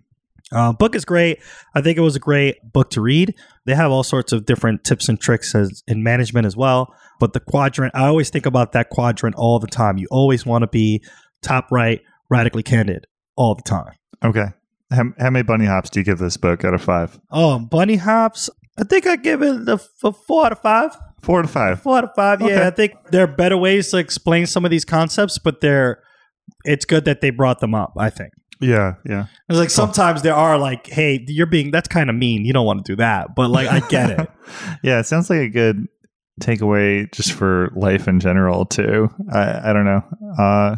Uh, 0.53 0.73
book 0.73 0.95
is 0.95 1.05
great. 1.05 1.37
I 1.75 1.81
think 1.81 1.97
it 1.97 2.01
was 2.01 2.15
a 2.17 2.19
great 2.19 2.57
book 2.73 2.89
to 2.89 2.99
read. 3.01 3.33
They 3.65 3.73
have 3.75 3.89
all 3.91 4.03
sorts 4.03 4.33
of 4.33 4.45
different 4.45 4.83
tips 4.83 5.07
and 5.07 5.17
tricks 5.17 5.55
as, 5.55 5.81
in 5.87 6.03
management 6.03 6.45
as 6.45 6.57
well. 6.57 6.93
But 7.21 7.31
the 7.31 7.39
quadrant, 7.39 7.93
I 7.95 8.07
always 8.07 8.29
think 8.29 8.45
about 8.45 8.73
that 8.73 8.89
quadrant 8.89 9.35
all 9.37 9.59
the 9.59 9.67
time. 9.67 9.97
You 9.97 10.07
always 10.11 10.45
want 10.45 10.63
to 10.63 10.67
be 10.67 11.01
top 11.41 11.67
right, 11.71 12.01
radically 12.31 12.63
candid 12.63 13.05
all 13.35 13.53
the 13.53 13.61
time. 13.61 13.93
okay. 14.25 14.47
How, 14.91 15.03
how 15.19 15.29
many 15.29 15.43
bunny 15.43 15.65
hops 15.65 15.89
do 15.89 16.01
you 16.01 16.03
give 16.03 16.17
this 16.17 16.35
book 16.35 16.65
out 16.65 16.73
of 16.73 16.81
five? 16.81 17.17
Oh, 17.31 17.59
bunny 17.59 17.95
hops. 17.95 18.49
I 18.77 18.83
think 18.83 19.07
I 19.07 19.15
give 19.15 19.41
it 19.41 19.69
a, 19.69 19.79
a 20.03 20.11
four 20.11 20.45
out 20.47 20.51
of 20.51 20.59
five. 20.59 20.97
Four 21.21 21.39
out 21.39 21.45
of 21.45 21.51
five. 21.51 21.81
Four 21.81 21.99
out 21.99 22.03
of 22.03 22.09
five. 22.13 22.41
Okay. 22.41 22.53
Yeah, 22.53 22.67
I 22.67 22.71
think 22.71 22.93
there 23.09 23.23
are 23.23 23.27
better 23.27 23.55
ways 23.55 23.89
to 23.91 23.97
explain 23.97 24.47
some 24.47 24.65
of 24.65 24.71
these 24.71 24.83
concepts, 24.83 25.37
but 25.37 25.61
they're. 25.61 26.01
It's 26.65 26.83
good 26.83 27.05
that 27.05 27.21
they 27.21 27.29
brought 27.29 27.61
them 27.61 27.73
up. 27.73 27.93
I 27.97 28.09
think. 28.09 28.31
Yeah, 28.59 28.95
yeah. 29.05 29.27
It's 29.47 29.57
like 29.57 29.69
sometimes 29.69 30.23
there 30.23 30.35
are 30.35 30.57
like, 30.57 30.87
hey, 30.87 31.23
you're 31.27 31.45
being 31.47 31.71
that's 31.71 31.87
kind 31.87 32.09
of 32.09 32.15
mean. 32.15 32.43
You 32.43 32.51
don't 32.51 32.65
want 32.65 32.85
to 32.85 32.91
do 32.91 32.95
that, 32.97 33.33
but 33.35 33.49
like 33.49 33.69
I 33.69 33.79
get 33.87 34.19
it. 34.19 34.29
yeah, 34.83 34.99
it 34.99 35.05
sounds 35.05 35.29
like 35.29 35.39
a 35.39 35.49
good 35.49 35.87
takeaway 36.41 37.11
just 37.13 37.31
for 37.31 37.71
life 37.75 38.07
in 38.07 38.19
general 38.19 38.65
too. 38.65 39.09
I, 39.31 39.69
I 39.69 39.73
don't 39.73 39.85
know. 39.85 40.03
Uh, 40.37 40.75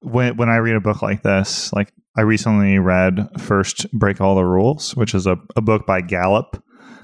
when 0.00 0.36
when 0.36 0.48
I 0.48 0.56
read 0.56 0.76
a 0.76 0.80
book 0.80 1.02
like 1.02 1.22
this, 1.22 1.72
like 1.72 1.92
I 2.16 2.22
recently 2.22 2.78
read 2.78 3.28
First 3.40 3.90
Break 3.92 4.20
All 4.20 4.34
the 4.34 4.44
Rules, 4.44 4.96
which 4.96 5.14
is 5.14 5.26
a, 5.26 5.36
a 5.56 5.60
book 5.60 5.86
by 5.86 6.00
Gallup 6.00 6.62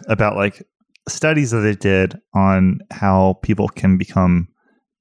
about 0.08 0.36
like 0.36 0.66
studies 1.08 1.50
that 1.50 1.60
they 1.60 1.74
did 1.74 2.20
on 2.34 2.80
how 2.90 3.38
people 3.42 3.68
can 3.68 3.98
become 3.98 4.48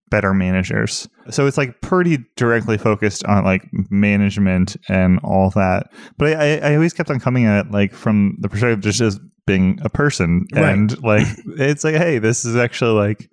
better 0.10 0.34
managers. 0.34 1.08
So 1.32 1.48
it's 1.48 1.58
like 1.58 1.82
pretty 1.82 2.20
directly 2.36 2.78
focused 2.78 3.26
on 3.26 3.44
like 3.44 3.68
management 3.90 4.78
and 4.88 5.20
all 5.24 5.50
that. 5.52 5.92
But 6.18 6.38
I, 6.38 6.58
I, 6.58 6.76
always 6.76 6.94
kept 6.94 7.10
on 7.10 7.20
coming 7.20 7.46
at 7.46 7.66
it 7.66 7.72
like 7.72 7.94
from 7.94 8.38
the 8.40 8.48
perspective 8.48 8.78
of 8.78 8.84
just 8.84 9.02
as 9.02 9.20
being 9.48 9.80
a 9.84 9.90
person. 9.90 10.46
Right. 10.54 10.72
And 10.72 11.02
like 11.02 11.26
it's 11.58 11.84
like, 11.84 11.96
hey, 11.96 12.20
this 12.20 12.46
is 12.46 12.56
actually 12.56 12.92
like 12.92 13.30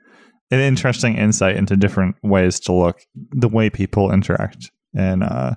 an 0.51 0.61
interesting 0.61 1.17
insight 1.17 1.57
into 1.57 1.77
different 1.77 2.17
ways 2.23 2.61
to 2.61 2.73
look 2.73 3.01
the 3.33 3.49
way 3.49 3.71
people 3.71 4.13
interact 4.13 4.71
and 4.95 5.23
uh 5.23 5.55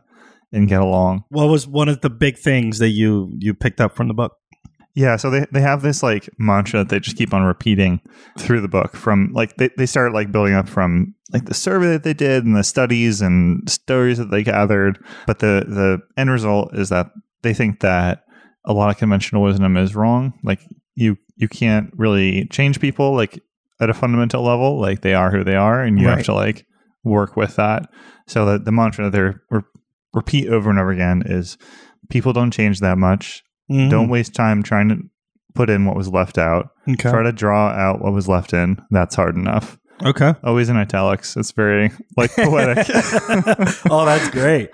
and 0.52 0.68
get 0.68 0.82
along. 0.82 1.24
What 1.30 1.48
was 1.48 1.68
one 1.68 1.90
of 1.90 2.02
the 2.02 2.10
big 2.10 2.38
things 2.38 2.80
that 2.80 2.90
you 2.90 3.34
you 3.40 3.54
picked 3.54 3.82
up 3.82 3.96
from 3.96 4.08
the 4.08 4.14
book? 4.14 4.34
Yeah, 4.96 5.16
so 5.16 5.32
they, 5.32 5.48
they 5.52 5.62
have 5.62 5.82
this 5.82 6.04
like 6.04 6.30
mantra 6.38 6.82
that 6.82 6.90
they 6.90 7.00
just 7.00 7.18
keep 7.18 7.34
on 7.34 7.42
repeating 7.44 8.00
through 8.38 8.62
the 8.62 8.68
book 8.68 8.96
from 8.96 9.32
like 9.34 9.58
they, 9.58 9.70
they 9.76 9.88
start 9.88 10.14
like 10.14 10.32
building 10.32 10.54
up 10.54 10.70
from 10.70 11.16
like 11.32 11.46
the 11.46 11.56
survey 11.56 11.88
that 11.88 12.04
they 12.04 12.14
did 12.14 12.46
and 12.46 12.56
the 12.56 12.64
studies 12.64 13.20
and 13.20 13.68
stories 13.68 14.20
that 14.20 14.30
they 14.30 14.44
gathered. 14.44 15.04
But 15.26 15.40
the 15.40 15.66
the 15.68 16.00
end 16.16 16.30
result 16.30 16.78
is 16.78 16.90
that 16.90 17.08
they 17.42 17.56
think 17.56 17.80
that 17.80 18.24
a 18.66 18.74
lot 18.74 18.92
of 18.92 18.98
conventional 18.98 19.42
wisdom 19.42 19.78
is 19.78 19.96
wrong. 19.96 20.34
Like 20.44 20.62
you 20.94 21.18
you 21.36 21.48
can't 21.48 21.92
really 21.98 22.46
change 22.52 22.80
people 22.80 23.16
like 23.16 23.42
at 23.84 23.90
a 23.90 23.94
fundamental 23.94 24.44
level. 24.44 24.80
Like 24.80 25.02
they 25.02 25.14
are 25.14 25.30
who 25.32 25.44
they 25.44 25.56
are 25.56 25.82
and 25.82 26.00
you 26.00 26.08
Right. 26.08 26.18
have 26.18 26.26
to 26.26 26.34
like 26.34 26.66
work 27.04 27.36
with 27.36 27.56
that. 27.58 27.90
So 28.28 28.46
that 28.46 28.66
the 28.66 28.72
mantra 28.72 29.06
that 29.06 29.12
they're 29.12 29.42
re- 29.52 29.62
repeat 30.14 30.48
over 30.48 30.70
and 30.70 30.80
over 30.80 30.92
again 30.92 31.24
is 31.26 31.58
people 32.10 32.34
don't 32.34 32.52
change 32.52 32.80
that 32.80 32.98
much. 32.98 33.44
Mhm. 33.72 33.90
Don't 33.90 34.10
waste 34.10 34.34
time 34.34 34.64
trying 34.64 34.90
to 34.90 34.98
put 35.56 35.70
in 35.70 35.86
what 35.86 35.96
was 35.96 36.08
left 36.10 36.38
out. 36.38 36.70
Okay. 36.90 37.10
Try 37.10 37.24
to 37.24 37.32
draw 37.32 37.68
out 37.70 38.02
what 38.02 38.14
was 38.14 38.28
left 38.28 38.54
in. 38.54 38.78
That's 38.92 39.16
hard 39.16 39.36
enough. 39.36 39.78
okay. 40.04 40.34
Always 40.44 40.70
in 40.70 40.78
italics. 40.78 41.36
It's 41.38 41.52
very 41.52 41.92
like 42.18 42.32
poetic. 42.36 42.86
oh, 43.90 44.06
that's 44.06 44.30
great. 44.32 44.70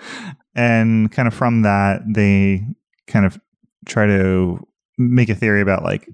and 0.55 1.11
kind 1.11 1.27
of 1.27 1.33
from 1.33 1.61
that 1.63 2.01
they 2.07 2.65
kind 3.07 3.25
of 3.25 3.39
try 3.85 4.05
to 4.07 4.59
make 4.97 5.29
a 5.29 5.35
theory 5.35 5.61
about 5.61 5.83
like 5.83 6.07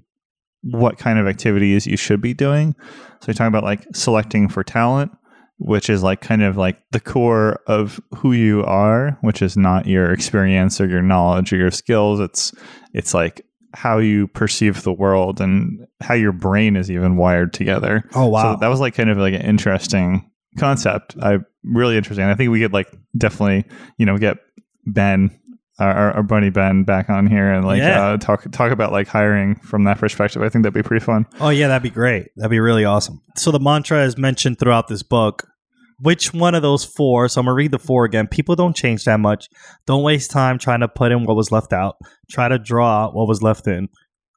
what 0.70 0.98
kind 0.98 1.18
of 1.18 1.26
activities 1.26 1.86
you 1.86 1.96
should 1.96 2.20
be 2.20 2.34
doing 2.34 2.74
so 3.20 3.26
we 3.28 3.34
talk 3.34 3.48
about 3.48 3.64
like 3.64 3.84
selecting 3.94 4.48
for 4.48 4.62
talent 4.64 5.10
which 5.58 5.88
is 5.88 6.02
like 6.02 6.20
kind 6.20 6.42
of 6.42 6.56
like 6.56 6.78
the 6.92 7.00
core 7.00 7.60
of 7.66 8.00
who 8.16 8.32
you 8.32 8.62
are 8.64 9.16
which 9.22 9.40
is 9.42 9.56
not 9.56 9.86
your 9.86 10.12
experience 10.12 10.80
or 10.80 10.88
your 10.88 11.02
knowledge 11.02 11.52
or 11.52 11.56
your 11.56 11.70
skills 11.70 12.20
it's 12.20 12.52
it's 12.92 13.14
like 13.14 13.42
how 13.74 13.98
you 13.98 14.26
perceive 14.28 14.82
the 14.82 14.92
world 14.92 15.40
and 15.40 15.86
how 16.00 16.14
your 16.14 16.32
brain 16.32 16.76
is 16.76 16.90
even 16.90 17.16
wired 17.16 17.52
together 17.52 18.02
Oh 18.14 18.26
wow. 18.26 18.54
so 18.54 18.60
that 18.60 18.68
was 18.68 18.80
like 18.80 18.94
kind 18.94 19.10
of 19.10 19.18
like 19.18 19.34
an 19.34 19.42
interesting 19.42 20.30
concept. 20.58 21.14
I 21.20 21.38
really 21.64 21.98
interesting. 21.98 22.24
I 22.24 22.34
think 22.34 22.50
we 22.50 22.60
could 22.60 22.72
like 22.72 22.88
definitely 23.16 23.64
you 23.98 24.06
know 24.06 24.16
get 24.16 24.38
Ben 24.86 25.38
our, 25.78 26.12
our 26.12 26.22
buddy 26.22 26.50
Ben 26.50 26.84
back 26.84 27.10
on 27.10 27.26
here 27.26 27.52
and 27.52 27.64
like 27.66 27.78
Yeah. 27.78 28.06
uh, 28.06 28.16
talk 28.16 28.50
talk 28.52 28.72
about 28.72 28.92
like 28.92 29.08
hiring 29.08 29.56
from 29.56 29.84
that 29.84 29.98
perspective. 29.98 30.42
I 30.42 30.48
think 30.48 30.62
that'd 30.62 30.74
be 30.74 30.82
pretty 30.86 31.04
fun. 31.04 31.26
Oh 31.40 31.50
yeah, 31.50 31.68
that'd 31.68 31.82
be 31.82 31.90
great. 31.90 32.28
That'd 32.36 32.50
be 32.50 32.60
really 32.60 32.84
awesome. 32.84 33.20
So 33.36 33.50
the 33.50 33.60
mantra 33.60 34.04
is 34.04 34.16
mentioned 34.16 34.58
throughout 34.58 34.88
this 34.88 35.02
book. 35.02 35.46
Which 35.98 36.34
one 36.34 36.54
of 36.54 36.60
those 36.62 36.84
four? 36.84 37.28
So 37.28 37.40
I'm 37.40 37.46
gonna 37.46 37.54
read 37.54 37.70
the 37.70 37.78
four 37.78 38.04
again. 38.04 38.26
People 38.26 38.54
don't 38.54 38.76
change 38.76 39.04
that 39.04 39.18
much. 39.20 39.48
Don't 39.86 40.02
waste 40.02 40.30
time 40.30 40.58
trying 40.58 40.80
to 40.80 40.88
put 40.88 41.10
in 41.12 41.24
what 41.24 41.36
was 41.36 41.50
left 41.52 41.72
out. 41.72 41.96
Try 42.30 42.48
to 42.48 42.58
draw 42.58 43.10
what 43.10 43.26
was 43.28 43.42
left 43.42 43.66
in, 43.66 43.88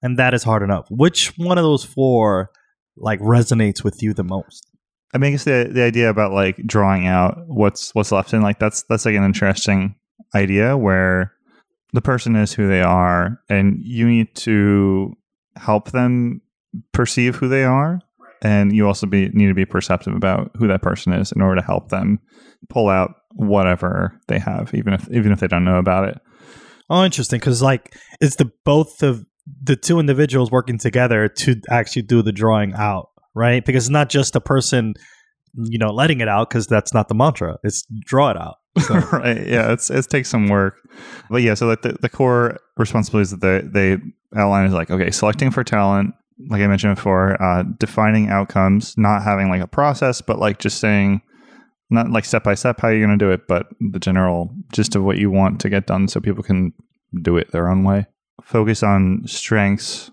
and 0.02 0.18
that 0.20 0.34
is 0.34 0.44
hard 0.44 0.64
enough. 0.64 0.86
Which 0.90 1.34
one 1.38 1.58
of 1.58 1.64
those 1.64 1.84
four 1.84 2.50
like 2.98 3.20
resonates 3.20 3.84
with 3.84 4.02
you 4.02 4.14
the 4.14 4.24
most? 4.24 4.66
I 5.14 5.18
mean, 5.18 5.34
it's 5.34 5.44
the 5.44 5.70
the 5.70 5.84
idea 5.84 6.10
about 6.10 6.32
like 6.32 6.56
drawing 6.66 7.08
out 7.08 7.38
what's 7.48 7.94
what's 7.94 8.12
left 8.14 8.34
in 8.34 8.42
like 8.42 8.60
that's 8.60 8.84
that's 8.84 9.06
like 9.06 9.16
an 9.16 9.24
interesting 9.26 9.96
idea 10.36 10.78
where 10.78 11.34
the 11.94 12.02
person 12.02 12.36
is 12.36 12.54
who 12.54 12.68
they 12.68 12.82
are 12.82 13.42
and 13.50 13.80
you 13.82 14.08
need 14.08 14.36
to 14.36 15.16
help 15.56 15.92
them 15.92 16.42
perceive 16.92 17.36
who 17.36 17.48
they 17.48 17.64
are 17.64 18.00
and 18.42 18.74
you 18.74 18.88
also 18.88 19.08
be 19.08 19.30
need 19.30 19.48
to 19.48 19.54
be 19.54 19.66
perceptive 19.66 20.14
about 20.14 20.52
who 20.58 20.68
that 20.68 20.82
person 20.82 21.14
is 21.14 21.32
in 21.32 21.42
order 21.42 21.60
to 21.60 21.66
help 21.66 21.90
them 21.90 22.20
pull 22.70 22.88
out 22.88 23.16
whatever 23.34 24.20
they 24.28 24.38
have 24.38 24.72
even 24.74 24.94
if 24.94 25.10
even 25.10 25.32
if 25.32 25.40
they 25.40 25.48
don't 25.48 25.66
know 25.66 25.78
about 25.78 26.08
it 26.08 26.22
Oh, 26.90 27.06
interesting. 27.06 27.40
Because 27.40 27.62
like 27.62 27.96
it's 28.20 28.36
the 28.38 28.52
both 28.66 29.04
of 29.04 29.26
the 29.64 29.76
two 29.76 30.00
individuals 30.00 30.52
working 30.52 30.78
together 30.78 31.28
to 31.28 31.56
actually 31.70 32.04
do 32.04 32.22
the 32.22 32.32
drawing 32.32 32.74
out, 32.74 33.10
right? 33.36 33.64
Because 33.64 33.86
it's 33.86 33.92
not 33.92 34.10
just 34.10 34.34
the 34.34 34.42
person, 34.42 34.96
you 35.56 35.78
know, 35.78 35.92
letting 35.92 36.20
it 36.20 36.28
out. 36.28 36.50
Because 36.50 36.68
that's 36.68 36.94
not 36.94 37.08
the 37.08 37.16
mantra. 37.16 37.58
It's 37.64 37.86
draw 38.06 38.32
it 38.32 38.38
out. 38.38 38.56
So, 38.88 38.96
right 39.14 39.48
yeah 39.48 39.72
it's 39.74 39.90
it 39.90 40.08
takes 40.10 40.30
some 40.30 40.48
work. 40.48 40.76
But 41.30 41.42
yeah 41.42 41.54
so 41.54 41.68
like 41.68 41.82
the, 41.82 41.98
the 42.02 42.10
core 42.10 42.60
responsibilities 42.78 43.32
that 43.32 43.72
they, 43.74 43.96
they 43.96 44.02
outline 44.40 44.66
is 44.66 44.74
like 44.74 44.92
okay 44.92 45.12
selecting 45.12 45.52
for 45.52 45.64
talent 45.64 46.14
like 46.48 46.62
i 46.62 46.68
mentioned 46.68 46.96
before 46.96 47.42
uh, 47.42 47.64
defining 47.80 48.30
outcomes 48.30 48.98
not 48.98 49.24
having 49.24 49.50
like 49.50 49.62
a 49.62 49.68
process 49.68 50.22
but 50.22 50.40
like 50.40 50.60
just 50.60 50.80
saying 50.80 51.22
not 51.90 52.12
like 52.12 52.26
step 52.26 52.44
by 52.44 52.54
step 52.54 52.80
how 52.80 52.88
you're 52.90 53.06
going 53.06 53.18
to 53.18 53.26
do 53.26 53.32
it 53.32 53.48
but 53.48 53.68
the 53.92 54.00
general 54.00 54.54
gist 54.72 54.96
of 54.96 55.04
what 55.04 55.18
you 55.18 55.30
want 55.32 55.60
to 55.60 55.70
get 55.70 55.88
done 55.88 56.08
so 56.08 56.20
people 56.20 56.44
can 56.44 56.72
do 57.24 57.38
it 57.38 57.52
their 57.52 57.68
own 57.68 57.84
way. 57.84 58.06
Focus 58.44 58.84
on 58.84 59.24
strengths 59.26 60.12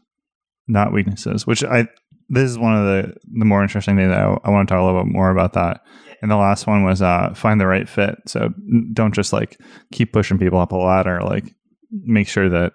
not 0.69 0.93
weaknesses 0.93 1.47
which 1.47 1.63
i 1.63 1.87
this 2.29 2.51
is 2.51 2.59
one 2.59 2.75
of 2.75 2.85
the 2.85 3.15
the 3.39 3.45
more 3.45 3.63
interesting 3.63 3.97
things 3.97 4.11
that 4.11 4.19
I, 4.19 4.37
I 4.45 4.51
want 4.51 4.69
to 4.69 4.75
talk 4.75 4.81
a 4.81 4.85
little 4.85 5.05
bit 5.05 5.13
more 5.13 5.31
about 5.31 5.53
that 5.53 5.83
and 6.27 6.31
the 6.33 6.37
last 6.37 6.67
one 6.67 6.83
was 6.83 7.03
uh, 7.03 7.33
find 7.35 7.61
the 7.61 7.69
right 7.69 7.89
fit. 7.89 8.17
So 8.27 8.51
don't 8.93 9.15
just 9.15 9.33
like 9.33 9.57
keep 9.93 10.13
pushing 10.13 10.39
people 10.39 10.59
up 10.59 10.73
a 10.73 10.77
ladder. 10.77 11.21
Like 11.23 11.55
make 11.93 12.27
sure 12.27 12.49
that 12.49 12.73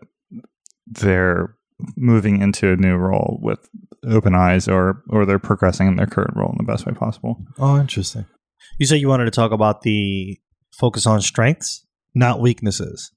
they're 0.87 1.55
moving 1.97 2.41
into 2.41 2.71
a 2.71 2.75
new 2.77 2.95
role 2.95 3.39
with 3.41 3.59
open 4.07 4.35
eyes, 4.35 4.67
or 4.69 5.03
or 5.09 5.25
they're 5.25 5.39
progressing 5.39 5.87
in 5.87 5.95
their 5.97 6.07
current 6.07 6.35
role 6.35 6.51
in 6.51 6.65
the 6.65 6.71
best 6.71 6.85
way 6.85 6.93
possible. 6.93 7.43
oh, 7.59 7.79
interesting. 7.79 8.25
You 8.79 8.85
said 8.85 8.99
you 9.01 9.09
wanted 9.09 9.25
to 9.25 9.31
talk 9.31 9.51
about 9.51 9.81
the 9.81 10.39
focus 10.79 11.05
on 11.05 11.21
strengths, 11.21 11.85
not 12.15 12.39
weaknesses. 12.39 13.11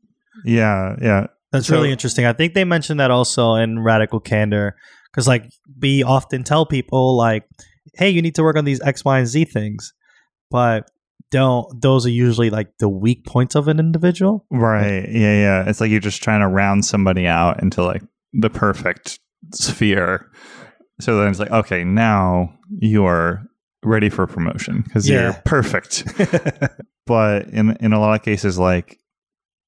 Yeah, 0.44 0.96
yeah, 1.00 1.26
That's 1.52 1.68
So- 1.68 1.76
really 1.76 1.92
interesting. 1.92 2.24
I 2.26 2.32
think 2.32 2.54
they 2.54 2.64
mentioned 2.64 2.98
that 3.00 3.10
also 3.12 3.54
in 3.54 3.78
Radical 3.84 4.18
Candor 4.18 4.74
because, 5.12 5.28
like, 5.28 5.48
we 5.80 6.02
often 6.02 6.42
tell 6.42 6.66
people, 6.66 7.16
like, 7.16 7.44
hey, 7.94 8.10
you 8.10 8.20
need 8.20 8.34
to 8.34 8.42
work 8.42 8.56
on 8.56 8.64
these 8.64 8.80
X, 8.82 9.04
Y, 9.04 9.18
and 9.18 9.28
Z 9.28 9.44
things, 9.44 9.92
but 10.54 10.88
don't, 11.32 11.66
those 11.82 12.06
are 12.06 12.10
usually 12.10 12.48
like 12.48 12.78
the 12.78 12.88
weak 12.88 13.26
points 13.26 13.56
of 13.56 13.66
an 13.66 13.80
individual. 13.80 14.46
right. 14.52 15.04
Yeah, 15.10 15.34
yeah. 15.34 15.68
It's 15.68 15.80
like 15.80 15.90
you're 15.90 15.98
just 15.98 16.22
trying 16.22 16.42
to 16.42 16.46
round 16.46 16.84
somebody 16.84 17.26
out 17.26 17.60
into 17.60 17.82
like 17.82 18.02
the 18.32 18.50
perfect 18.50 19.18
sphere. 19.52 20.30
So 21.00 21.18
then 21.18 21.30
it's 21.30 21.40
like, 21.40 21.50
okay, 21.50 21.82
now 21.82 22.54
you 22.78 23.04
are 23.04 23.42
ready 23.82 24.08
for 24.10 24.28
promotion 24.28 24.82
because 24.82 25.08
Yeah. 25.08 25.22
you're 25.22 25.32
perfect. 25.44 26.04
but 27.06 27.48
in 27.48 27.76
in 27.80 27.92
a 27.92 27.98
lot 27.98 28.14
of 28.14 28.24
cases 28.24 28.56
like 28.56 28.98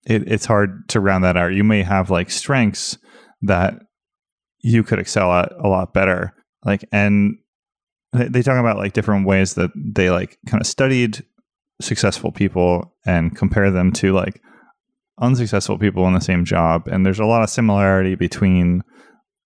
it, 0.06 0.22
it's 0.30 0.46
hard 0.46 0.88
to 0.90 1.00
round 1.00 1.24
that 1.24 1.36
out 1.36 1.52
you 1.52 1.64
may 1.64 1.82
have 1.82 2.10
like 2.10 2.30
strengths 2.30 2.96
that 3.42 3.74
you 4.62 4.82
could 4.84 4.98
excel 5.00 5.32
at 5.32 5.50
a 5.62 5.68
lot 5.68 5.92
better 5.92 6.32
like 6.64 6.84
and 6.92 7.36
they, 8.16 8.42
talk 8.42 8.58
about 8.58 8.76
like 8.76 8.92
different 8.92 9.26
ways 9.26 9.54
that 9.54 9.70
they 9.74 10.10
like 10.10 10.38
kind 10.46 10.60
of 10.60 10.66
studied 10.66 11.24
successful 11.80 12.32
people 12.32 12.94
and 13.04 13.36
compare 13.36 13.70
them 13.70 13.92
to 13.92 14.12
like 14.12 14.40
unsuccessful 15.20 15.78
people 15.78 16.06
in 16.06 16.14
the 16.14 16.20
same 16.20 16.44
job. 16.44 16.88
And 16.88 17.04
there's 17.04 17.18
a 17.18 17.26
lot 17.26 17.42
of 17.42 17.50
similarity 17.50 18.14
between 18.14 18.82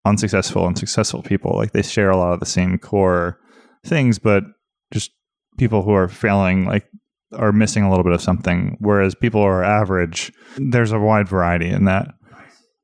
unsuccessful 0.06 0.66
and 0.66 0.78
successful 0.78 1.22
people. 1.22 1.56
Like 1.56 1.72
they 1.72 1.82
share 1.82 2.10
a 2.10 2.18
lot 2.18 2.34
of 2.34 2.40
the 2.40 2.46
same 2.46 2.78
core 2.78 3.40
things 3.86 4.20
but 4.20 4.44
just 4.92 5.12
people 5.58 5.84
who 5.84 5.92
are 5.92 6.08
failing 6.08 6.66
like 6.66 6.86
are 7.34 7.52
missing 7.52 7.84
a 7.84 7.90
little 7.90 8.04
bit 8.04 8.14
of 8.14 8.22
something. 8.22 8.78
Whereas 8.80 9.16
people 9.16 9.42
who 9.42 9.48
are 9.48 9.64
average 9.64 10.32
there's 10.58 10.92
a 10.92 11.00
wide 11.00 11.28
variety 11.28 11.70
in 11.70 11.86
that. 11.86 12.08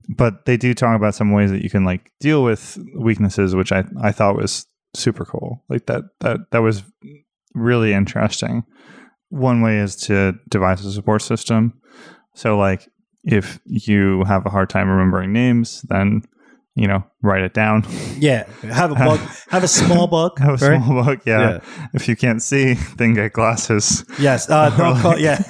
But 0.09 0.45
they 0.45 0.57
do 0.57 0.73
talk 0.73 0.95
about 0.97 1.15
some 1.15 1.31
ways 1.31 1.51
that 1.51 1.63
you 1.63 1.69
can 1.69 1.85
like 1.85 2.11
deal 2.19 2.43
with 2.43 2.77
weaknesses 2.97 3.55
which 3.55 3.71
i 3.71 3.85
i 4.01 4.11
thought 4.11 4.35
was 4.35 4.67
super 4.93 5.25
cool 5.25 5.63
like 5.69 5.85
that 5.87 6.03
that 6.19 6.39
that 6.51 6.59
was 6.59 6.83
really 7.55 7.93
interesting 7.93 8.63
one 9.29 9.61
way 9.61 9.79
is 9.79 9.95
to 9.95 10.33
devise 10.49 10.85
a 10.85 10.91
support 10.91 11.21
system 11.21 11.73
so 12.35 12.57
like 12.57 12.87
if 13.23 13.59
you 13.65 14.23
have 14.25 14.45
a 14.45 14.49
hard 14.49 14.69
time 14.69 14.89
remembering 14.89 15.31
names 15.33 15.81
then 15.89 16.21
you 16.75 16.87
know 16.87 17.03
write 17.21 17.43
it 17.43 17.53
down 17.53 17.85
yeah. 18.17 18.45
Have 18.63 18.91
a 18.91 18.95
book, 18.95 19.19
have 19.49 19.63
a 19.63 19.67
small 19.67 20.07
book. 20.07 20.39
have 20.39 20.61
a 20.61 20.67
right? 20.67 20.83
small 20.83 21.03
book 21.03 21.21
yeah. 21.25 21.59
if 21.93 22.07
you 22.07 22.15
can't 22.15 22.41
see 22.41 22.73
then 22.97 23.13
get 23.13 23.33
glasses 23.33 24.03
Yes. 24.19 24.49
Uh, 24.49 24.69
don't 24.77 24.99
call, 24.99 25.17
yeah. 25.17 25.41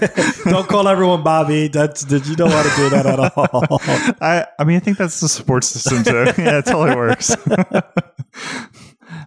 don't 0.45 0.67
call 0.67 0.88
everyone 0.88 1.23
Bobby. 1.23 1.67
That's, 1.67 2.03
did 2.03 2.27
you 2.27 2.35
don't 2.35 2.51
want 2.51 2.67
to 2.67 2.75
do 2.75 2.89
that 2.89 3.05
at 3.05 3.19
all. 3.19 3.79
I 4.21 4.45
I 4.59 4.63
mean 4.63 4.77
I 4.77 4.79
think 4.79 4.97
that's 4.97 5.19
the 5.19 5.29
support 5.29 5.63
system 5.63 6.03
too. 6.03 6.41
yeah, 6.41 6.59
it 6.59 6.65
totally 6.65 6.95
works. 6.95 7.35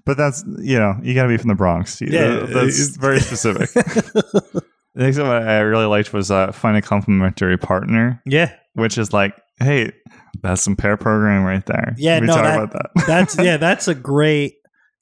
But 0.07 0.17
that's 0.17 0.43
you 0.59 0.79
know 0.79 0.95
you 1.03 1.15
got 1.15 1.25
to 1.25 1.29
be 1.29 1.37
from 1.37 1.49
the 1.49 1.55
Bronx. 1.55 2.01
Yeah, 2.01 2.47
that's 2.47 2.79
it's- 2.81 2.97
very 2.97 3.21
specific. 3.31 3.69
The 4.95 5.03
next 5.03 5.19
one 5.19 5.27
I 5.27 5.59
really 5.59 5.85
liked 5.85 6.15
was 6.15 6.31
uh, 6.31 6.53
find 6.53 6.75
a 6.75 6.81
complementary 6.81 7.59
partner, 7.59 8.23
yeah. 8.25 8.55
which 8.73 8.97
is 8.97 9.13
like, 9.13 9.35
hey, 9.59 9.93
that's 10.41 10.63
some 10.63 10.75
pair 10.75 10.97
programming 10.97 11.45
right 11.45 11.67
there. 11.67 11.95
Yeah, 11.99 12.19
we 12.19 12.27
no, 12.29 12.33
talk 12.35 12.45
that- 12.45 12.63
about 12.63 12.73
that. 12.73 12.91
that's 13.07 13.37
yeah 13.39 13.59
that's 13.59 13.89
a 13.89 13.95
great 13.95 14.55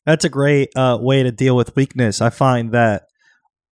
that's 0.05 0.25
a 0.25 0.29
great 0.29 0.71
uh, 0.75 0.99
way 1.01 1.23
to 1.23 1.31
deal 1.31 1.55
with 1.55 1.77
weakness 1.77 2.21
i 2.21 2.29
find 2.29 2.73
that 2.73 3.05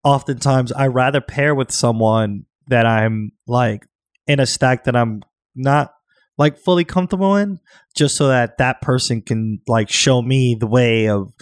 oftentimes 0.04 0.72
i 0.72 0.86
rather 0.86 1.20
pair 1.20 1.54
with 1.54 1.70
someone 1.70 2.46
that 2.68 2.86
i'm 2.86 3.32
like 3.46 3.86
in 4.26 4.40
a 4.40 4.46
stack 4.46 4.84
that 4.84 4.96
i'm 4.96 5.22
not 5.54 5.92
like 6.38 6.58
fully 6.58 6.84
comfortable 6.84 7.36
in 7.36 7.58
just 7.94 8.16
so 8.16 8.28
that 8.28 8.58
that 8.58 8.80
person 8.82 9.22
can 9.22 9.58
like 9.66 9.88
show 9.90 10.20
me 10.22 10.56
the 10.58 10.66
way 10.66 11.08
of 11.08 11.32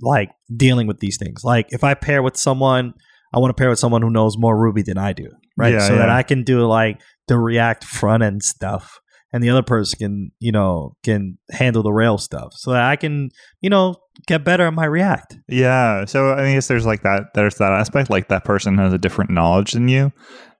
like 0.00 0.30
dealing 0.56 0.86
with 0.86 1.00
these 1.00 1.18
things 1.18 1.44
like 1.44 1.66
if 1.70 1.84
i 1.84 1.94
pair 1.94 2.22
with 2.22 2.36
someone 2.36 2.94
i 3.34 3.38
want 3.38 3.50
to 3.54 3.60
pair 3.60 3.68
with 3.68 3.78
someone 3.78 4.02
who 4.02 4.10
knows 4.10 4.36
more 4.38 4.58
ruby 4.58 4.82
than 4.82 4.96
i 4.98 5.12
do 5.12 5.28
right 5.58 5.74
Yeah, 5.74 5.86
so 5.86 5.96
that 5.96 6.08
i 6.08 6.22
can 6.22 6.42
do 6.42 6.66
like 6.66 7.00
the 7.28 7.38
react 7.38 7.84
front 7.84 8.22
end 8.22 8.42
stuff 8.42 8.98
and 9.32 9.42
the 9.44 9.50
other 9.50 9.62
person 9.62 9.98
can 9.98 10.30
you 10.38 10.52
know 10.52 10.96
can 11.02 11.36
handle 11.50 11.82
the 11.82 11.92
rail 11.92 12.16
stuff 12.18 12.54
so 12.54 12.72
that 12.72 12.82
i 12.82 12.96
can 12.96 13.28
you 13.60 13.68
know 13.68 13.94
get 14.26 14.44
better 14.44 14.66
at 14.66 14.74
my 14.74 14.84
react 14.84 15.36
Yeah. 15.48 16.04
So 16.04 16.34
I 16.34 16.52
guess 16.52 16.68
there's 16.68 16.84
like 16.84 17.02
that. 17.04 17.32
There's 17.34 17.54
that 17.54 17.72
aspect. 17.72 18.10
Like 18.10 18.28
that 18.28 18.44
person 18.44 18.76
has 18.76 18.92
a 18.92 18.98
different 18.98 19.30
knowledge 19.30 19.72
than 19.72 19.88
you, 19.88 20.12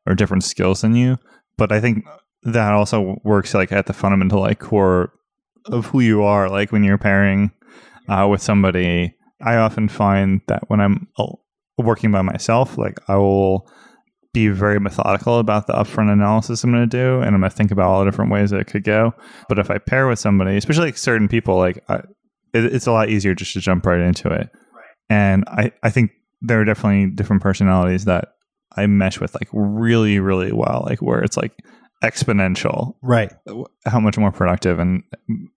or 0.07 0.15
different 0.15 0.45
skills 0.45 0.81
than 0.81 0.95
you. 0.95 1.19
But 1.59 1.71
I 1.71 1.79
think 1.79 2.07
that 2.43 2.73
also 2.73 3.21
works 3.25 3.55
like 3.55 3.73
at 3.73 3.87
the 3.87 3.93
fundamental 3.93 4.41
like 4.41 4.59
core 4.59 5.13
of 5.67 5.87
who 5.87 6.01
you 6.01 6.23
are. 6.23 6.49
Like 6.49 6.73
when 6.73 6.85
you're 6.85 6.99
pairing 6.99 7.51
uh, 8.09 8.27
with 8.31 8.43
somebody, 8.43 9.15
I 9.43 9.57
often 9.57 9.89
find 9.89 10.41
that 10.49 10.69
when 10.69 10.81
I'm 10.81 11.09
uh, 11.19 11.27
working 11.79 12.13
by 12.13 12.23
myself, 12.23 12.79
like 12.79 12.99
I 13.09 13.17
will 13.17 13.71
be 14.33 14.49
very 14.49 14.79
methodical 14.79 15.39
about 15.39 15.67
the 15.67 15.73
upfront 15.73 16.13
analysis 16.13 16.63
I'm 16.63 16.71
going 16.73 16.89
to 16.89 16.97
do, 16.97 17.17
and 17.21 17.35
I'm 17.35 17.41
going 17.41 17.51
to 17.51 17.57
think 17.57 17.71
about 17.71 17.89
all 17.89 18.05
the 18.05 18.11
different 18.11 18.31
ways 18.31 18.51
that 18.51 18.61
it 18.61 18.67
could 18.67 18.85
go. 18.85 19.13
But 19.49 19.59
if 19.59 19.71
I 19.71 19.79
pair 19.79 20.07
with 20.07 20.19
somebody, 20.19 20.57
especially 20.57 20.87
like 20.87 20.99
certain 20.99 21.29
people, 21.29 21.57
like 21.57 21.83
I, 21.89 21.97
it, 22.55 22.65
it's 22.67 22.87
a 22.87 22.93
lot 22.93 23.09
easier 23.09 23.35
just 23.35 23.53
to 23.55 23.61
jump 23.61 23.87
right 23.87 24.01
into 24.01 24.29
it. 24.29 24.49
Right. 24.73 24.85
And 25.09 25.45
I, 25.49 25.73
I 25.83 25.91
think 25.91 26.13
there 26.41 26.61
are 26.61 26.65
definitely 26.65 27.11
different 27.11 27.43
personalities 27.43 28.05
that 28.05 28.29
I 28.77 28.87
mesh 28.87 29.21
with 29.21 29.35
like 29.35 29.49
really, 29.53 30.21
really 30.21 30.53
well, 30.53 30.85
like 30.89 31.03
where 31.03 31.23
it's 31.23 31.37
like 31.37 31.53
exponential, 32.03 32.95
right? 33.03 33.33
How 33.87 34.01
much 34.01 34.19
more 34.19 34.33
productive 34.33 34.79
and 34.79 35.03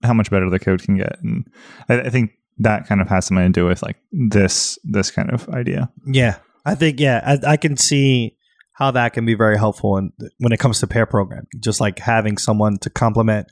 how 0.02 0.14
much 0.14 0.30
better 0.30 0.50
the 0.50 0.58
code 0.58 0.82
can 0.82 0.96
get, 0.96 1.18
and 1.22 1.48
I, 1.88 2.02
I 2.02 2.10
think 2.10 2.32
that 2.58 2.86
kind 2.86 3.00
of 3.00 3.08
has 3.08 3.26
something 3.26 3.44
to 3.44 3.60
do 3.60 3.66
with 3.66 3.82
like 3.82 3.96
this 4.12 4.78
this 4.84 5.10
kind 5.10 5.30
of 5.30 5.48
idea. 5.48 5.90
Yeah, 6.06 6.36
I 6.64 6.74
think 6.74 7.00
yeah, 7.00 7.20
I, 7.24 7.52
I 7.52 7.56
can 7.56 7.76
see 7.76 8.36
how 8.74 8.90
that 8.90 9.12
can 9.12 9.24
be 9.24 9.34
very 9.34 9.56
helpful 9.56 9.96
and 9.96 10.12
when 10.38 10.52
it 10.52 10.58
comes 10.58 10.80
to 10.80 10.86
pair 10.86 11.06
programming. 11.06 11.46
Just 11.60 11.80
like 11.80 11.98
having 11.98 12.38
someone 12.38 12.76
to 12.78 12.90
complement 12.90 13.46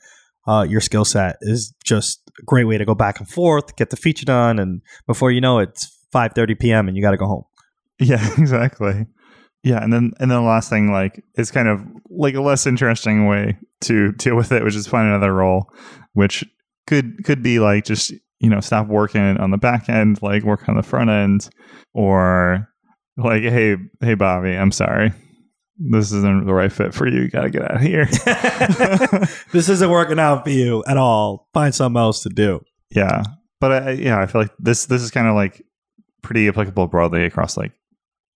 uh, 0.47 0.67
your 0.69 0.81
skill 0.81 1.05
set 1.05 1.37
is 1.43 1.73
just 1.85 2.21
a 2.41 2.45
great 2.45 2.65
way 2.65 2.77
to 2.77 2.85
go 2.85 2.95
back 2.95 3.21
and 3.21 3.29
forth, 3.29 3.77
get 3.77 3.91
the 3.91 3.97
feature 3.97 4.25
done, 4.25 4.59
and 4.59 4.83
before 5.07 5.31
you 5.31 5.41
know 5.41 5.59
it, 5.59 5.71
it's 5.71 5.97
five 6.11 6.33
thirty 6.35 6.55
p.m. 6.55 6.89
and 6.89 6.97
you 6.97 7.03
got 7.03 7.13
to 7.13 7.17
go 7.17 7.27
home. 7.27 7.45
Yeah, 8.01 8.27
exactly. 8.37 9.07
Yeah, 9.65 9.83
and 9.83 9.93
then 9.93 10.13
and 10.19 10.31
then 10.31 10.41
the 10.43 10.49
last 10.49 10.69
thing 10.69 10.91
like 10.91 11.23
is 11.37 11.51
kind 11.51 11.69
of 11.69 11.81
like 12.11 12.35
a 12.35 12.41
less 12.41 12.67
interesting 12.67 13.27
way 13.27 13.57
to 13.83 14.13
deal 14.13 14.37
with 14.37 14.51
it, 14.53 14.65
which 14.65 14.75
is 14.75 14.87
find 14.87 15.09
another 15.09 15.33
role, 15.33 15.71
which 16.15 16.45
could 16.87 17.25
could 17.25 17.43
be 17.43 17.61
like 17.61 17.85
just 17.85 18.13
you 18.41 18.51
know 18.51 18.61
stop 18.61 18.89
working 18.89 19.39
on 19.39 19.51
the 19.51 19.59
back 19.59 19.89
end, 19.89 20.21
like 20.21 20.43
work 20.43 20.69
on 20.69 20.77
the 20.77 20.83
front 20.83 21.11
end, 21.11 21.49
or 21.95 22.69
like, 23.17 23.43
hey, 23.43 23.77
hey, 24.01 24.15
Bobby, 24.15 24.51
I'm 24.51 24.73
sorry. 24.73 25.13
This 25.79 26.13
isn't 26.13 26.47
the 26.47 26.55
right 26.55 26.73
fit 26.73 26.95
for 26.95 27.07
you. 27.07 27.23
You 27.23 27.31
got 27.31 27.43
to 27.43 27.51
get 27.51 27.63
out 27.63 27.77
of 27.77 27.83
here. 27.83 28.07
this 29.53 29.69
isn't 29.69 29.91
working 29.91 30.19
out 30.19 30.45
for 30.45 30.51
you 30.51 30.85
at 30.87 30.97
all. 30.97 31.49
Find 31.55 31.75
something 31.75 31.99
else 31.99 32.23
to 32.23 32.29
do. 32.29 32.61
Yeah, 32.91 33.23
but 33.61 33.73
I, 33.73 33.91
yeah, 33.93 34.21
I 34.21 34.27
feel 34.27 34.43
like 34.43 34.53
this 34.59 34.87
this 34.87 35.03
is 35.03 35.11
kind 35.11 35.29
of 35.29 35.35
like 35.35 35.65
pretty 36.23 36.49
applicable 36.49 36.89
broadly 36.89 37.25
across 37.25 37.57
like 37.57 37.73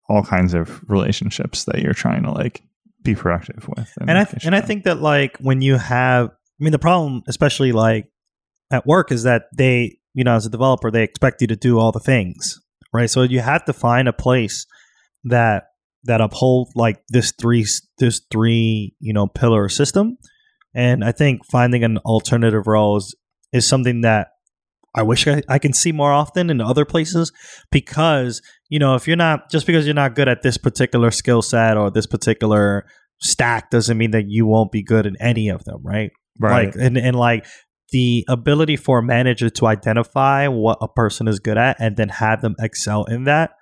all 0.09 0.23
kinds 0.23 0.55
of 0.55 0.83
relationships 0.89 1.65
that 1.65 1.81
you're 1.81 1.95
trying 1.95 2.23
to 2.25 2.31
like 2.31 2.63
be 3.03 3.15
productive 3.15 3.69
with. 3.69 3.91
And, 4.01 4.11
and 4.11 4.19
I 4.19 4.25
th- 4.25 4.45
and 4.45 4.55
I 4.55 4.61
think 4.61 4.85
that 4.85 5.01
like 5.01 5.37
when 5.39 5.61
you 5.61 5.77
have, 5.77 6.29
I 6.29 6.65
mean, 6.65 6.73
the 6.73 6.79
problem, 6.79 7.23
especially 7.29 7.73
like 7.73 8.11
at 8.71 8.87
work, 8.87 9.13
is 9.13 9.23
that 9.25 9.45
they, 9.57 9.99
you 10.15 10.25
know, 10.25 10.35
as 10.35 10.47
a 10.47 10.51
developer, 10.51 10.91
they 10.91 11.03
expect 11.03 11.41
you 11.41 11.47
to 11.49 11.57
do 11.57 11.79
all 11.79 11.93
the 11.93 12.01
things, 12.01 12.61
right? 12.93 13.11
So 13.11 13.23
you 13.23 13.41
have 13.41 13.65
to 13.67 13.73
find 13.73 14.09
a 14.09 14.13
place 14.13 14.67
that 15.25 15.65
that 16.05 16.21
uphold 16.21 16.71
like 16.75 17.03
this 17.09 17.33
three 17.41 17.67
this 17.99 18.21
three 18.31 18.95
you 19.01 19.13
know 19.13 19.27
pillar 19.27 19.69
system, 19.69 20.19
and 20.75 21.05
I 21.05 21.13
think 21.13 21.45
finding 21.47 21.85
an 21.85 21.99
alternative 21.99 22.67
role 22.67 22.97
is, 22.97 23.15
is 23.53 23.67
something 23.67 24.03
that 24.03 24.29
I 24.95 25.03
wish 25.03 25.27
I, 25.27 25.43
I 25.49 25.59
can 25.59 25.73
see 25.73 25.93
more 25.93 26.13
often 26.13 26.51
in 26.51 26.61
other 26.61 26.85
places 26.85 27.33
because 27.71 28.41
you 28.75 28.81
know 28.81 28.97
if 28.97 29.07
you're 29.07 29.16
not 29.16 29.52
just 29.52 29.66
because 29.66 29.87
you're 29.87 29.95
not 29.95 30.16
good 30.16 30.28
at 30.28 30.43
this 30.43 30.59
particular 30.59 31.12
skill 31.12 31.43
set 31.43 31.76
or 31.76 31.93
this 31.93 32.07
particular 32.07 32.85
stack 33.21 33.71
doesn't 33.71 33.97
mean 33.97 34.11
that 34.11 34.25
you 34.26 34.47
won't 34.47 34.73
be 34.73 34.83
good 34.83 35.07
in 35.07 35.16
any 35.21 35.49
of 35.49 35.62
them, 35.62 35.81
right? 35.85 36.11
Right. 36.40 36.66
Like 36.66 36.75
and 36.75 36.99
and 36.99 37.14
like 37.14 37.47
the 37.93 38.25
ability 38.28 38.75
for 38.75 38.99
a 38.99 39.02
manager 39.02 39.49
to 39.49 39.66
identify 39.66 40.49
what 40.49 40.78
a 40.81 40.88
person 40.88 41.28
is 41.28 41.38
good 41.38 41.57
at 41.57 41.76
and 41.78 41.97
then 41.97 42.09
have 42.09 42.40
them 42.40 42.57
excel 42.59 43.04
in 43.04 43.25
that 43.25 43.52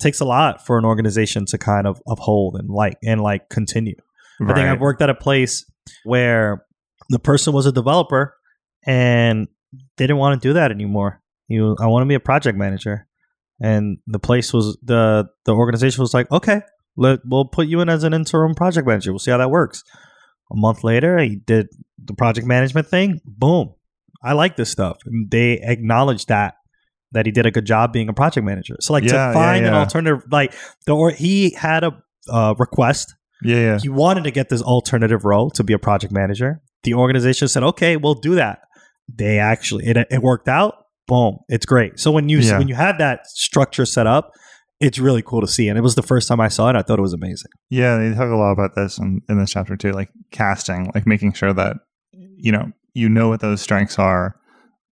takes 0.00 0.20
a 0.20 0.24
lot 0.24 0.64
for 0.64 0.78
an 0.78 0.86
organization 0.86 1.44
to 1.48 1.58
kind 1.58 1.86
of 1.86 2.00
uphold 2.08 2.56
and 2.56 2.70
like 2.70 2.96
and 3.04 3.20
like 3.20 3.50
continue. 3.50 3.96
Right. 4.40 4.52
I 4.52 4.54
think 4.54 4.68
I've 4.68 4.80
worked 4.80 5.02
at 5.02 5.10
a 5.10 5.14
place 5.14 5.70
where 6.04 6.64
the 7.10 7.18
person 7.18 7.52
was 7.52 7.66
a 7.66 7.72
developer 7.72 8.34
and 8.86 9.48
they 9.98 10.04
didn't 10.04 10.16
want 10.16 10.40
to 10.40 10.48
do 10.48 10.54
that 10.54 10.70
anymore. 10.70 11.20
You, 11.48 11.76
I 11.78 11.88
want 11.88 12.04
to 12.04 12.08
be 12.08 12.14
a 12.14 12.20
project 12.20 12.56
manager, 12.56 13.06
and 13.62 13.98
the 14.08 14.18
place 14.18 14.52
was 14.52 14.76
the 14.82 15.28
the 15.44 15.54
organization 15.54 16.02
was 16.02 16.12
like, 16.12 16.30
okay, 16.30 16.62
let 16.96 17.20
we'll 17.24 17.44
put 17.44 17.68
you 17.68 17.80
in 17.80 17.88
as 17.88 18.04
an 18.04 18.12
interim 18.12 18.54
project 18.54 18.86
manager. 18.86 19.12
We'll 19.12 19.20
see 19.20 19.30
how 19.30 19.38
that 19.38 19.50
works. 19.50 19.84
A 20.50 20.56
month 20.56 20.84
later, 20.84 21.18
he 21.18 21.36
did 21.36 21.68
the 22.04 22.12
project 22.12 22.46
management 22.46 22.88
thing. 22.88 23.20
Boom, 23.24 23.72
I 24.22 24.32
like 24.32 24.56
this 24.56 24.70
stuff. 24.70 24.98
And 25.06 25.30
they 25.30 25.60
acknowledged 25.62 26.28
that 26.28 26.56
that 27.12 27.24
he 27.24 27.32
did 27.32 27.46
a 27.46 27.50
good 27.50 27.64
job 27.64 27.92
being 27.92 28.08
a 28.08 28.12
project 28.12 28.44
manager. 28.44 28.76
So 28.80 28.92
like 28.92 29.04
yeah, 29.04 29.28
to 29.28 29.32
find 29.32 29.64
yeah, 29.64 29.70
yeah. 29.70 29.76
an 29.76 29.82
alternative, 29.82 30.24
like 30.30 30.54
the 30.86 30.96
or 30.96 31.10
he 31.10 31.54
had 31.54 31.84
a 31.84 32.02
uh, 32.28 32.54
request. 32.58 33.14
Yeah, 33.44 33.56
yeah, 33.56 33.78
he 33.78 33.88
wanted 33.88 34.24
to 34.24 34.30
get 34.30 34.48
this 34.48 34.62
alternative 34.62 35.24
role 35.24 35.50
to 35.50 35.64
be 35.64 35.72
a 35.72 35.78
project 35.78 36.12
manager. 36.12 36.62
The 36.82 36.94
organization 36.94 37.48
said, 37.48 37.62
"Okay, 37.62 37.96
we'll 37.96 38.14
do 38.14 38.34
that." 38.34 38.60
They 39.12 39.38
actually 39.38 39.86
it 39.86 39.96
it 40.10 40.22
worked 40.22 40.48
out. 40.48 40.81
Boom, 41.06 41.38
it's 41.48 41.66
great. 41.66 41.98
So 41.98 42.10
when 42.10 42.28
you 42.28 42.40
when 42.52 42.68
you 42.68 42.74
have 42.74 42.98
that 42.98 43.26
structure 43.26 43.84
set 43.84 44.06
up, 44.06 44.32
it's 44.80 44.98
really 44.98 45.22
cool 45.22 45.40
to 45.40 45.48
see. 45.48 45.68
And 45.68 45.78
it 45.78 45.82
was 45.82 45.94
the 45.94 46.02
first 46.02 46.28
time 46.28 46.40
I 46.40 46.48
saw 46.48 46.68
it. 46.70 46.76
I 46.76 46.82
thought 46.82 46.98
it 46.98 47.02
was 47.02 47.12
amazing. 47.12 47.50
Yeah, 47.70 47.98
they 47.98 48.14
talk 48.14 48.30
a 48.30 48.36
lot 48.36 48.52
about 48.52 48.74
this 48.74 48.98
in, 48.98 49.20
in 49.28 49.38
this 49.38 49.50
chapter 49.50 49.76
too, 49.76 49.92
like 49.92 50.10
casting, 50.30 50.90
like 50.94 51.06
making 51.06 51.32
sure 51.34 51.52
that 51.52 51.76
you 52.12 52.52
know 52.52 52.72
you 52.94 53.08
know 53.08 53.28
what 53.28 53.40
those 53.40 53.60
strengths 53.60 53.98
are 53.98 54.36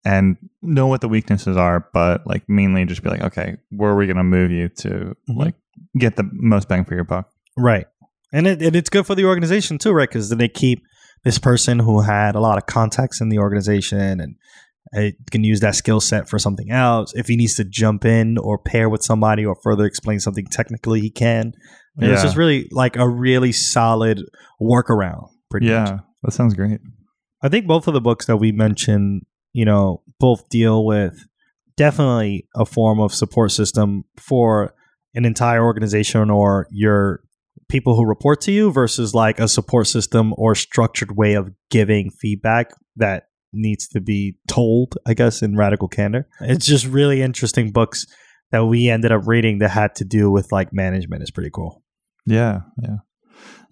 and 0.05 0.37
know 0.62 0.87
what 0.87 1.01
the 1.01 1.09
weaknesses 1.09 1.57
are, 1.57 1.88
but 1.92 2.27
like 2.27 2.49
mainly 2.49 2.85
just 2.85 3.03
be 3.03 3.11
like, 3.11 3.23
okay, 3.23 3.57
where 3.70 3.90
are 3.90 3.96
we 3.96 4.07
going 4.07 4.16
to 4.16 4.25
move 4.25 4.51
you 4.51 4.68
to 4.68 4.88
mm-hmm. 4.88 5.38
like 5.38 5.55
get 5.99 6.16
the 6.16 6.29
most 6.33 6.68
bang 6.68 6.85
for 6.85 6.94
your 6.94 7.05
buck? 7.05 7.31
Right. 7.57 7.87
And, 8.33 8.46
it, 8.46 8.62
and 8.62 8.77
it's 8.77 8.88
good 8.88 9.07
for 9.07 9.14
the 9.14 9.25
organization 9.25 9.79
too, 9.79 9.92
right? 9.92 10.09
Because 10.09 10.29
then 10.29 10.38
they 10.38 10.49
keep 10.49 10.83
this 11.25 11.38
person 11.38 11.81
who 11.81 12.01
had 12.01 12.35
a 12.35 12.40
lot 12.40 12.57
of 12.57 12.66
contacts 12.66 13.20
in 13.20 13.29
the 13.29 13.38
organization 13.38 14.20
and 14.20 14.37
it 14.93 15.14
can 15.31 15.45
use 15.45 15.61
that 15.61 15.75
skill 15.75 16.01
set 16.01 16.29
for 16.29 16.38
something 16.38 16.71
else. 16.71 17.12
If 17.14 17.29
he 17.29 17.37
needs 17.37 17.55
to 17.57 17.64
jump 17.64 18.05
in 18.05 18.38
or 18.38 18.59
pair 18.59 18.88
with 18.88 19.03
somebody 19.03 19.45
or 19.45 19.57
further 19.62 19.85
explain 19.85 20.21
something 20.21 20.47
technically, 20.47 21.01
he 21.01 21.11
can. 21.11 21.53
Yeah. 21.97 22.12
It's 22.12 22.23
just 22.23 22.37
really 22.37 22.69
like 22.73 22.97
a 22.97 23.09
really 23.09 23.53
solid 23.53 24.23
workaround. 24.61 25.29
Pretty 25.51 25.66
yeah, 25.66 25.83
much. 25.83 26.01
that 26.23 26.33
sounds 26.33 26.55
great. 26.55 26.81
I 27.43 27.49
think 27.49 27.66
both 27.66 27.88
of 27.88 27.95
the 27.95 28.01
books 28.01 28.27
that 28.27 28.37
we 28.37 28.53
mentioned, 28.53 29.23
you 29.53 29.64
know, 29.64 30.03
both 30.19 30.49
deal 30.49 30.85
with 30.85 31.25
definitely 31.77 32.47
a 32.55 32.64
form 32.64 33.01
of 33.01 33.14
support 33.14 33.53
system 33.53 34.05
for 34.16 34.75
an 35.14 35.25
entire 35.25 35.64
organization 35.64 36.31
or 36.31 36.66
your 36.71 37.23
people 37.69 37.97
who 37.97 38.05
report 38.05 38.40
to 38.43 38.53
you 38.53 38.71
versus 38.73 39.14
like 39.14 39.40
a 39.40 39.49
support 39.49 39.87
system 39.87 40.35
or 40.37 40.55
structured 40.55 41.16
way 41.16 41.35
of 41.35 41.51
giving 41.71 42.11
feedback 42.11 42.73
that 42.97 43.25
needs 43.52 43.88
to 43.88 44.00
be 44.00 44.36
told, 44.48 44.96
I 45.06 45.14
guess, 45.14 45.42
in 45.42 45.56
Radical 45.56 45.88
Candor. 45.88 46.28
It's 46.40 46.66
just 46.66 46.86
really 46.86 47.22
interesting 47.22 47.70
books 47.70 48.06
that 48.50 48.64
we 48.64 48.88
ended 48.88 49.12
up 49.12 49.26
reading 49.26 49.58
that 49.58 49.70
had 49.70 49.94
to 49.96 50.04
do 50.04 50.30
with 50.30 50.52
like 50.52 50.72
management 50.72 51.22
is 51.22 51.30
pretty 51.30 51.50
cool. 51.50 51.82
Yeah, 52.26 52.60
yeah. 52.82 52.96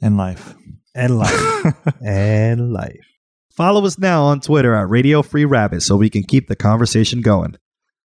And 0.00 0.16
life. 0.16 0.54
And 0.94 1.18
life. 1.18 1.74
and 2.04 2.72
life. 2.72 3.06
Follow 3.50 3.84
us 3.84 3.98
now 3.98 4.24
on 4.24 4.40
Twitter 4.40 4.74
at 4.74 4.88
Radio 4.88 5.22
Free 5.22 5.44
Rabbit 5.44 5.82
so 5.82 5.96
we 5.96 6.10
can 6.10 6.22
keep 6.22 6.46
the 6.46 6.56
conversation 6.56 7.20
going. 7.20 7.56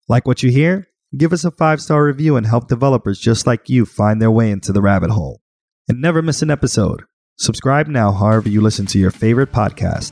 Like 0.09 0.27
what 0.27 0.43
you 0.43 0.51
hear? 0.51 0.87
Give 1.15 1.31
us 1.31 1.45
a 1.45 1.51
five 1.51 1.81
star 1.81 2.03
review 2.03 2.35
and 2.35 2.45
help 2.45 2.67
developers 2.67 3.17
just 3.17 3.47
like 3.47 3.69
you 3.69 3.85
find 3.85 4.21
their 4.21 4.31
way 4.31 4.51
into 4.51 4.73
the 4.73 4.81
rabbit 4.81 5.09
hole. 5.09 5.41
And 5.87 6.01
never 6.01 6.21
miss 6.21 6.41
an 6.41 6.51
episode. 6.51 7.03
Subscribe 7.37 7.87
now, 7.87 8.11
however, 8.11 8.49
you 8.49 8.59
listen 8.61 8.85
to 8.87 8.99
your 8.99 9.11
favorite 9.11 9.53
podcast. 9.53 10.11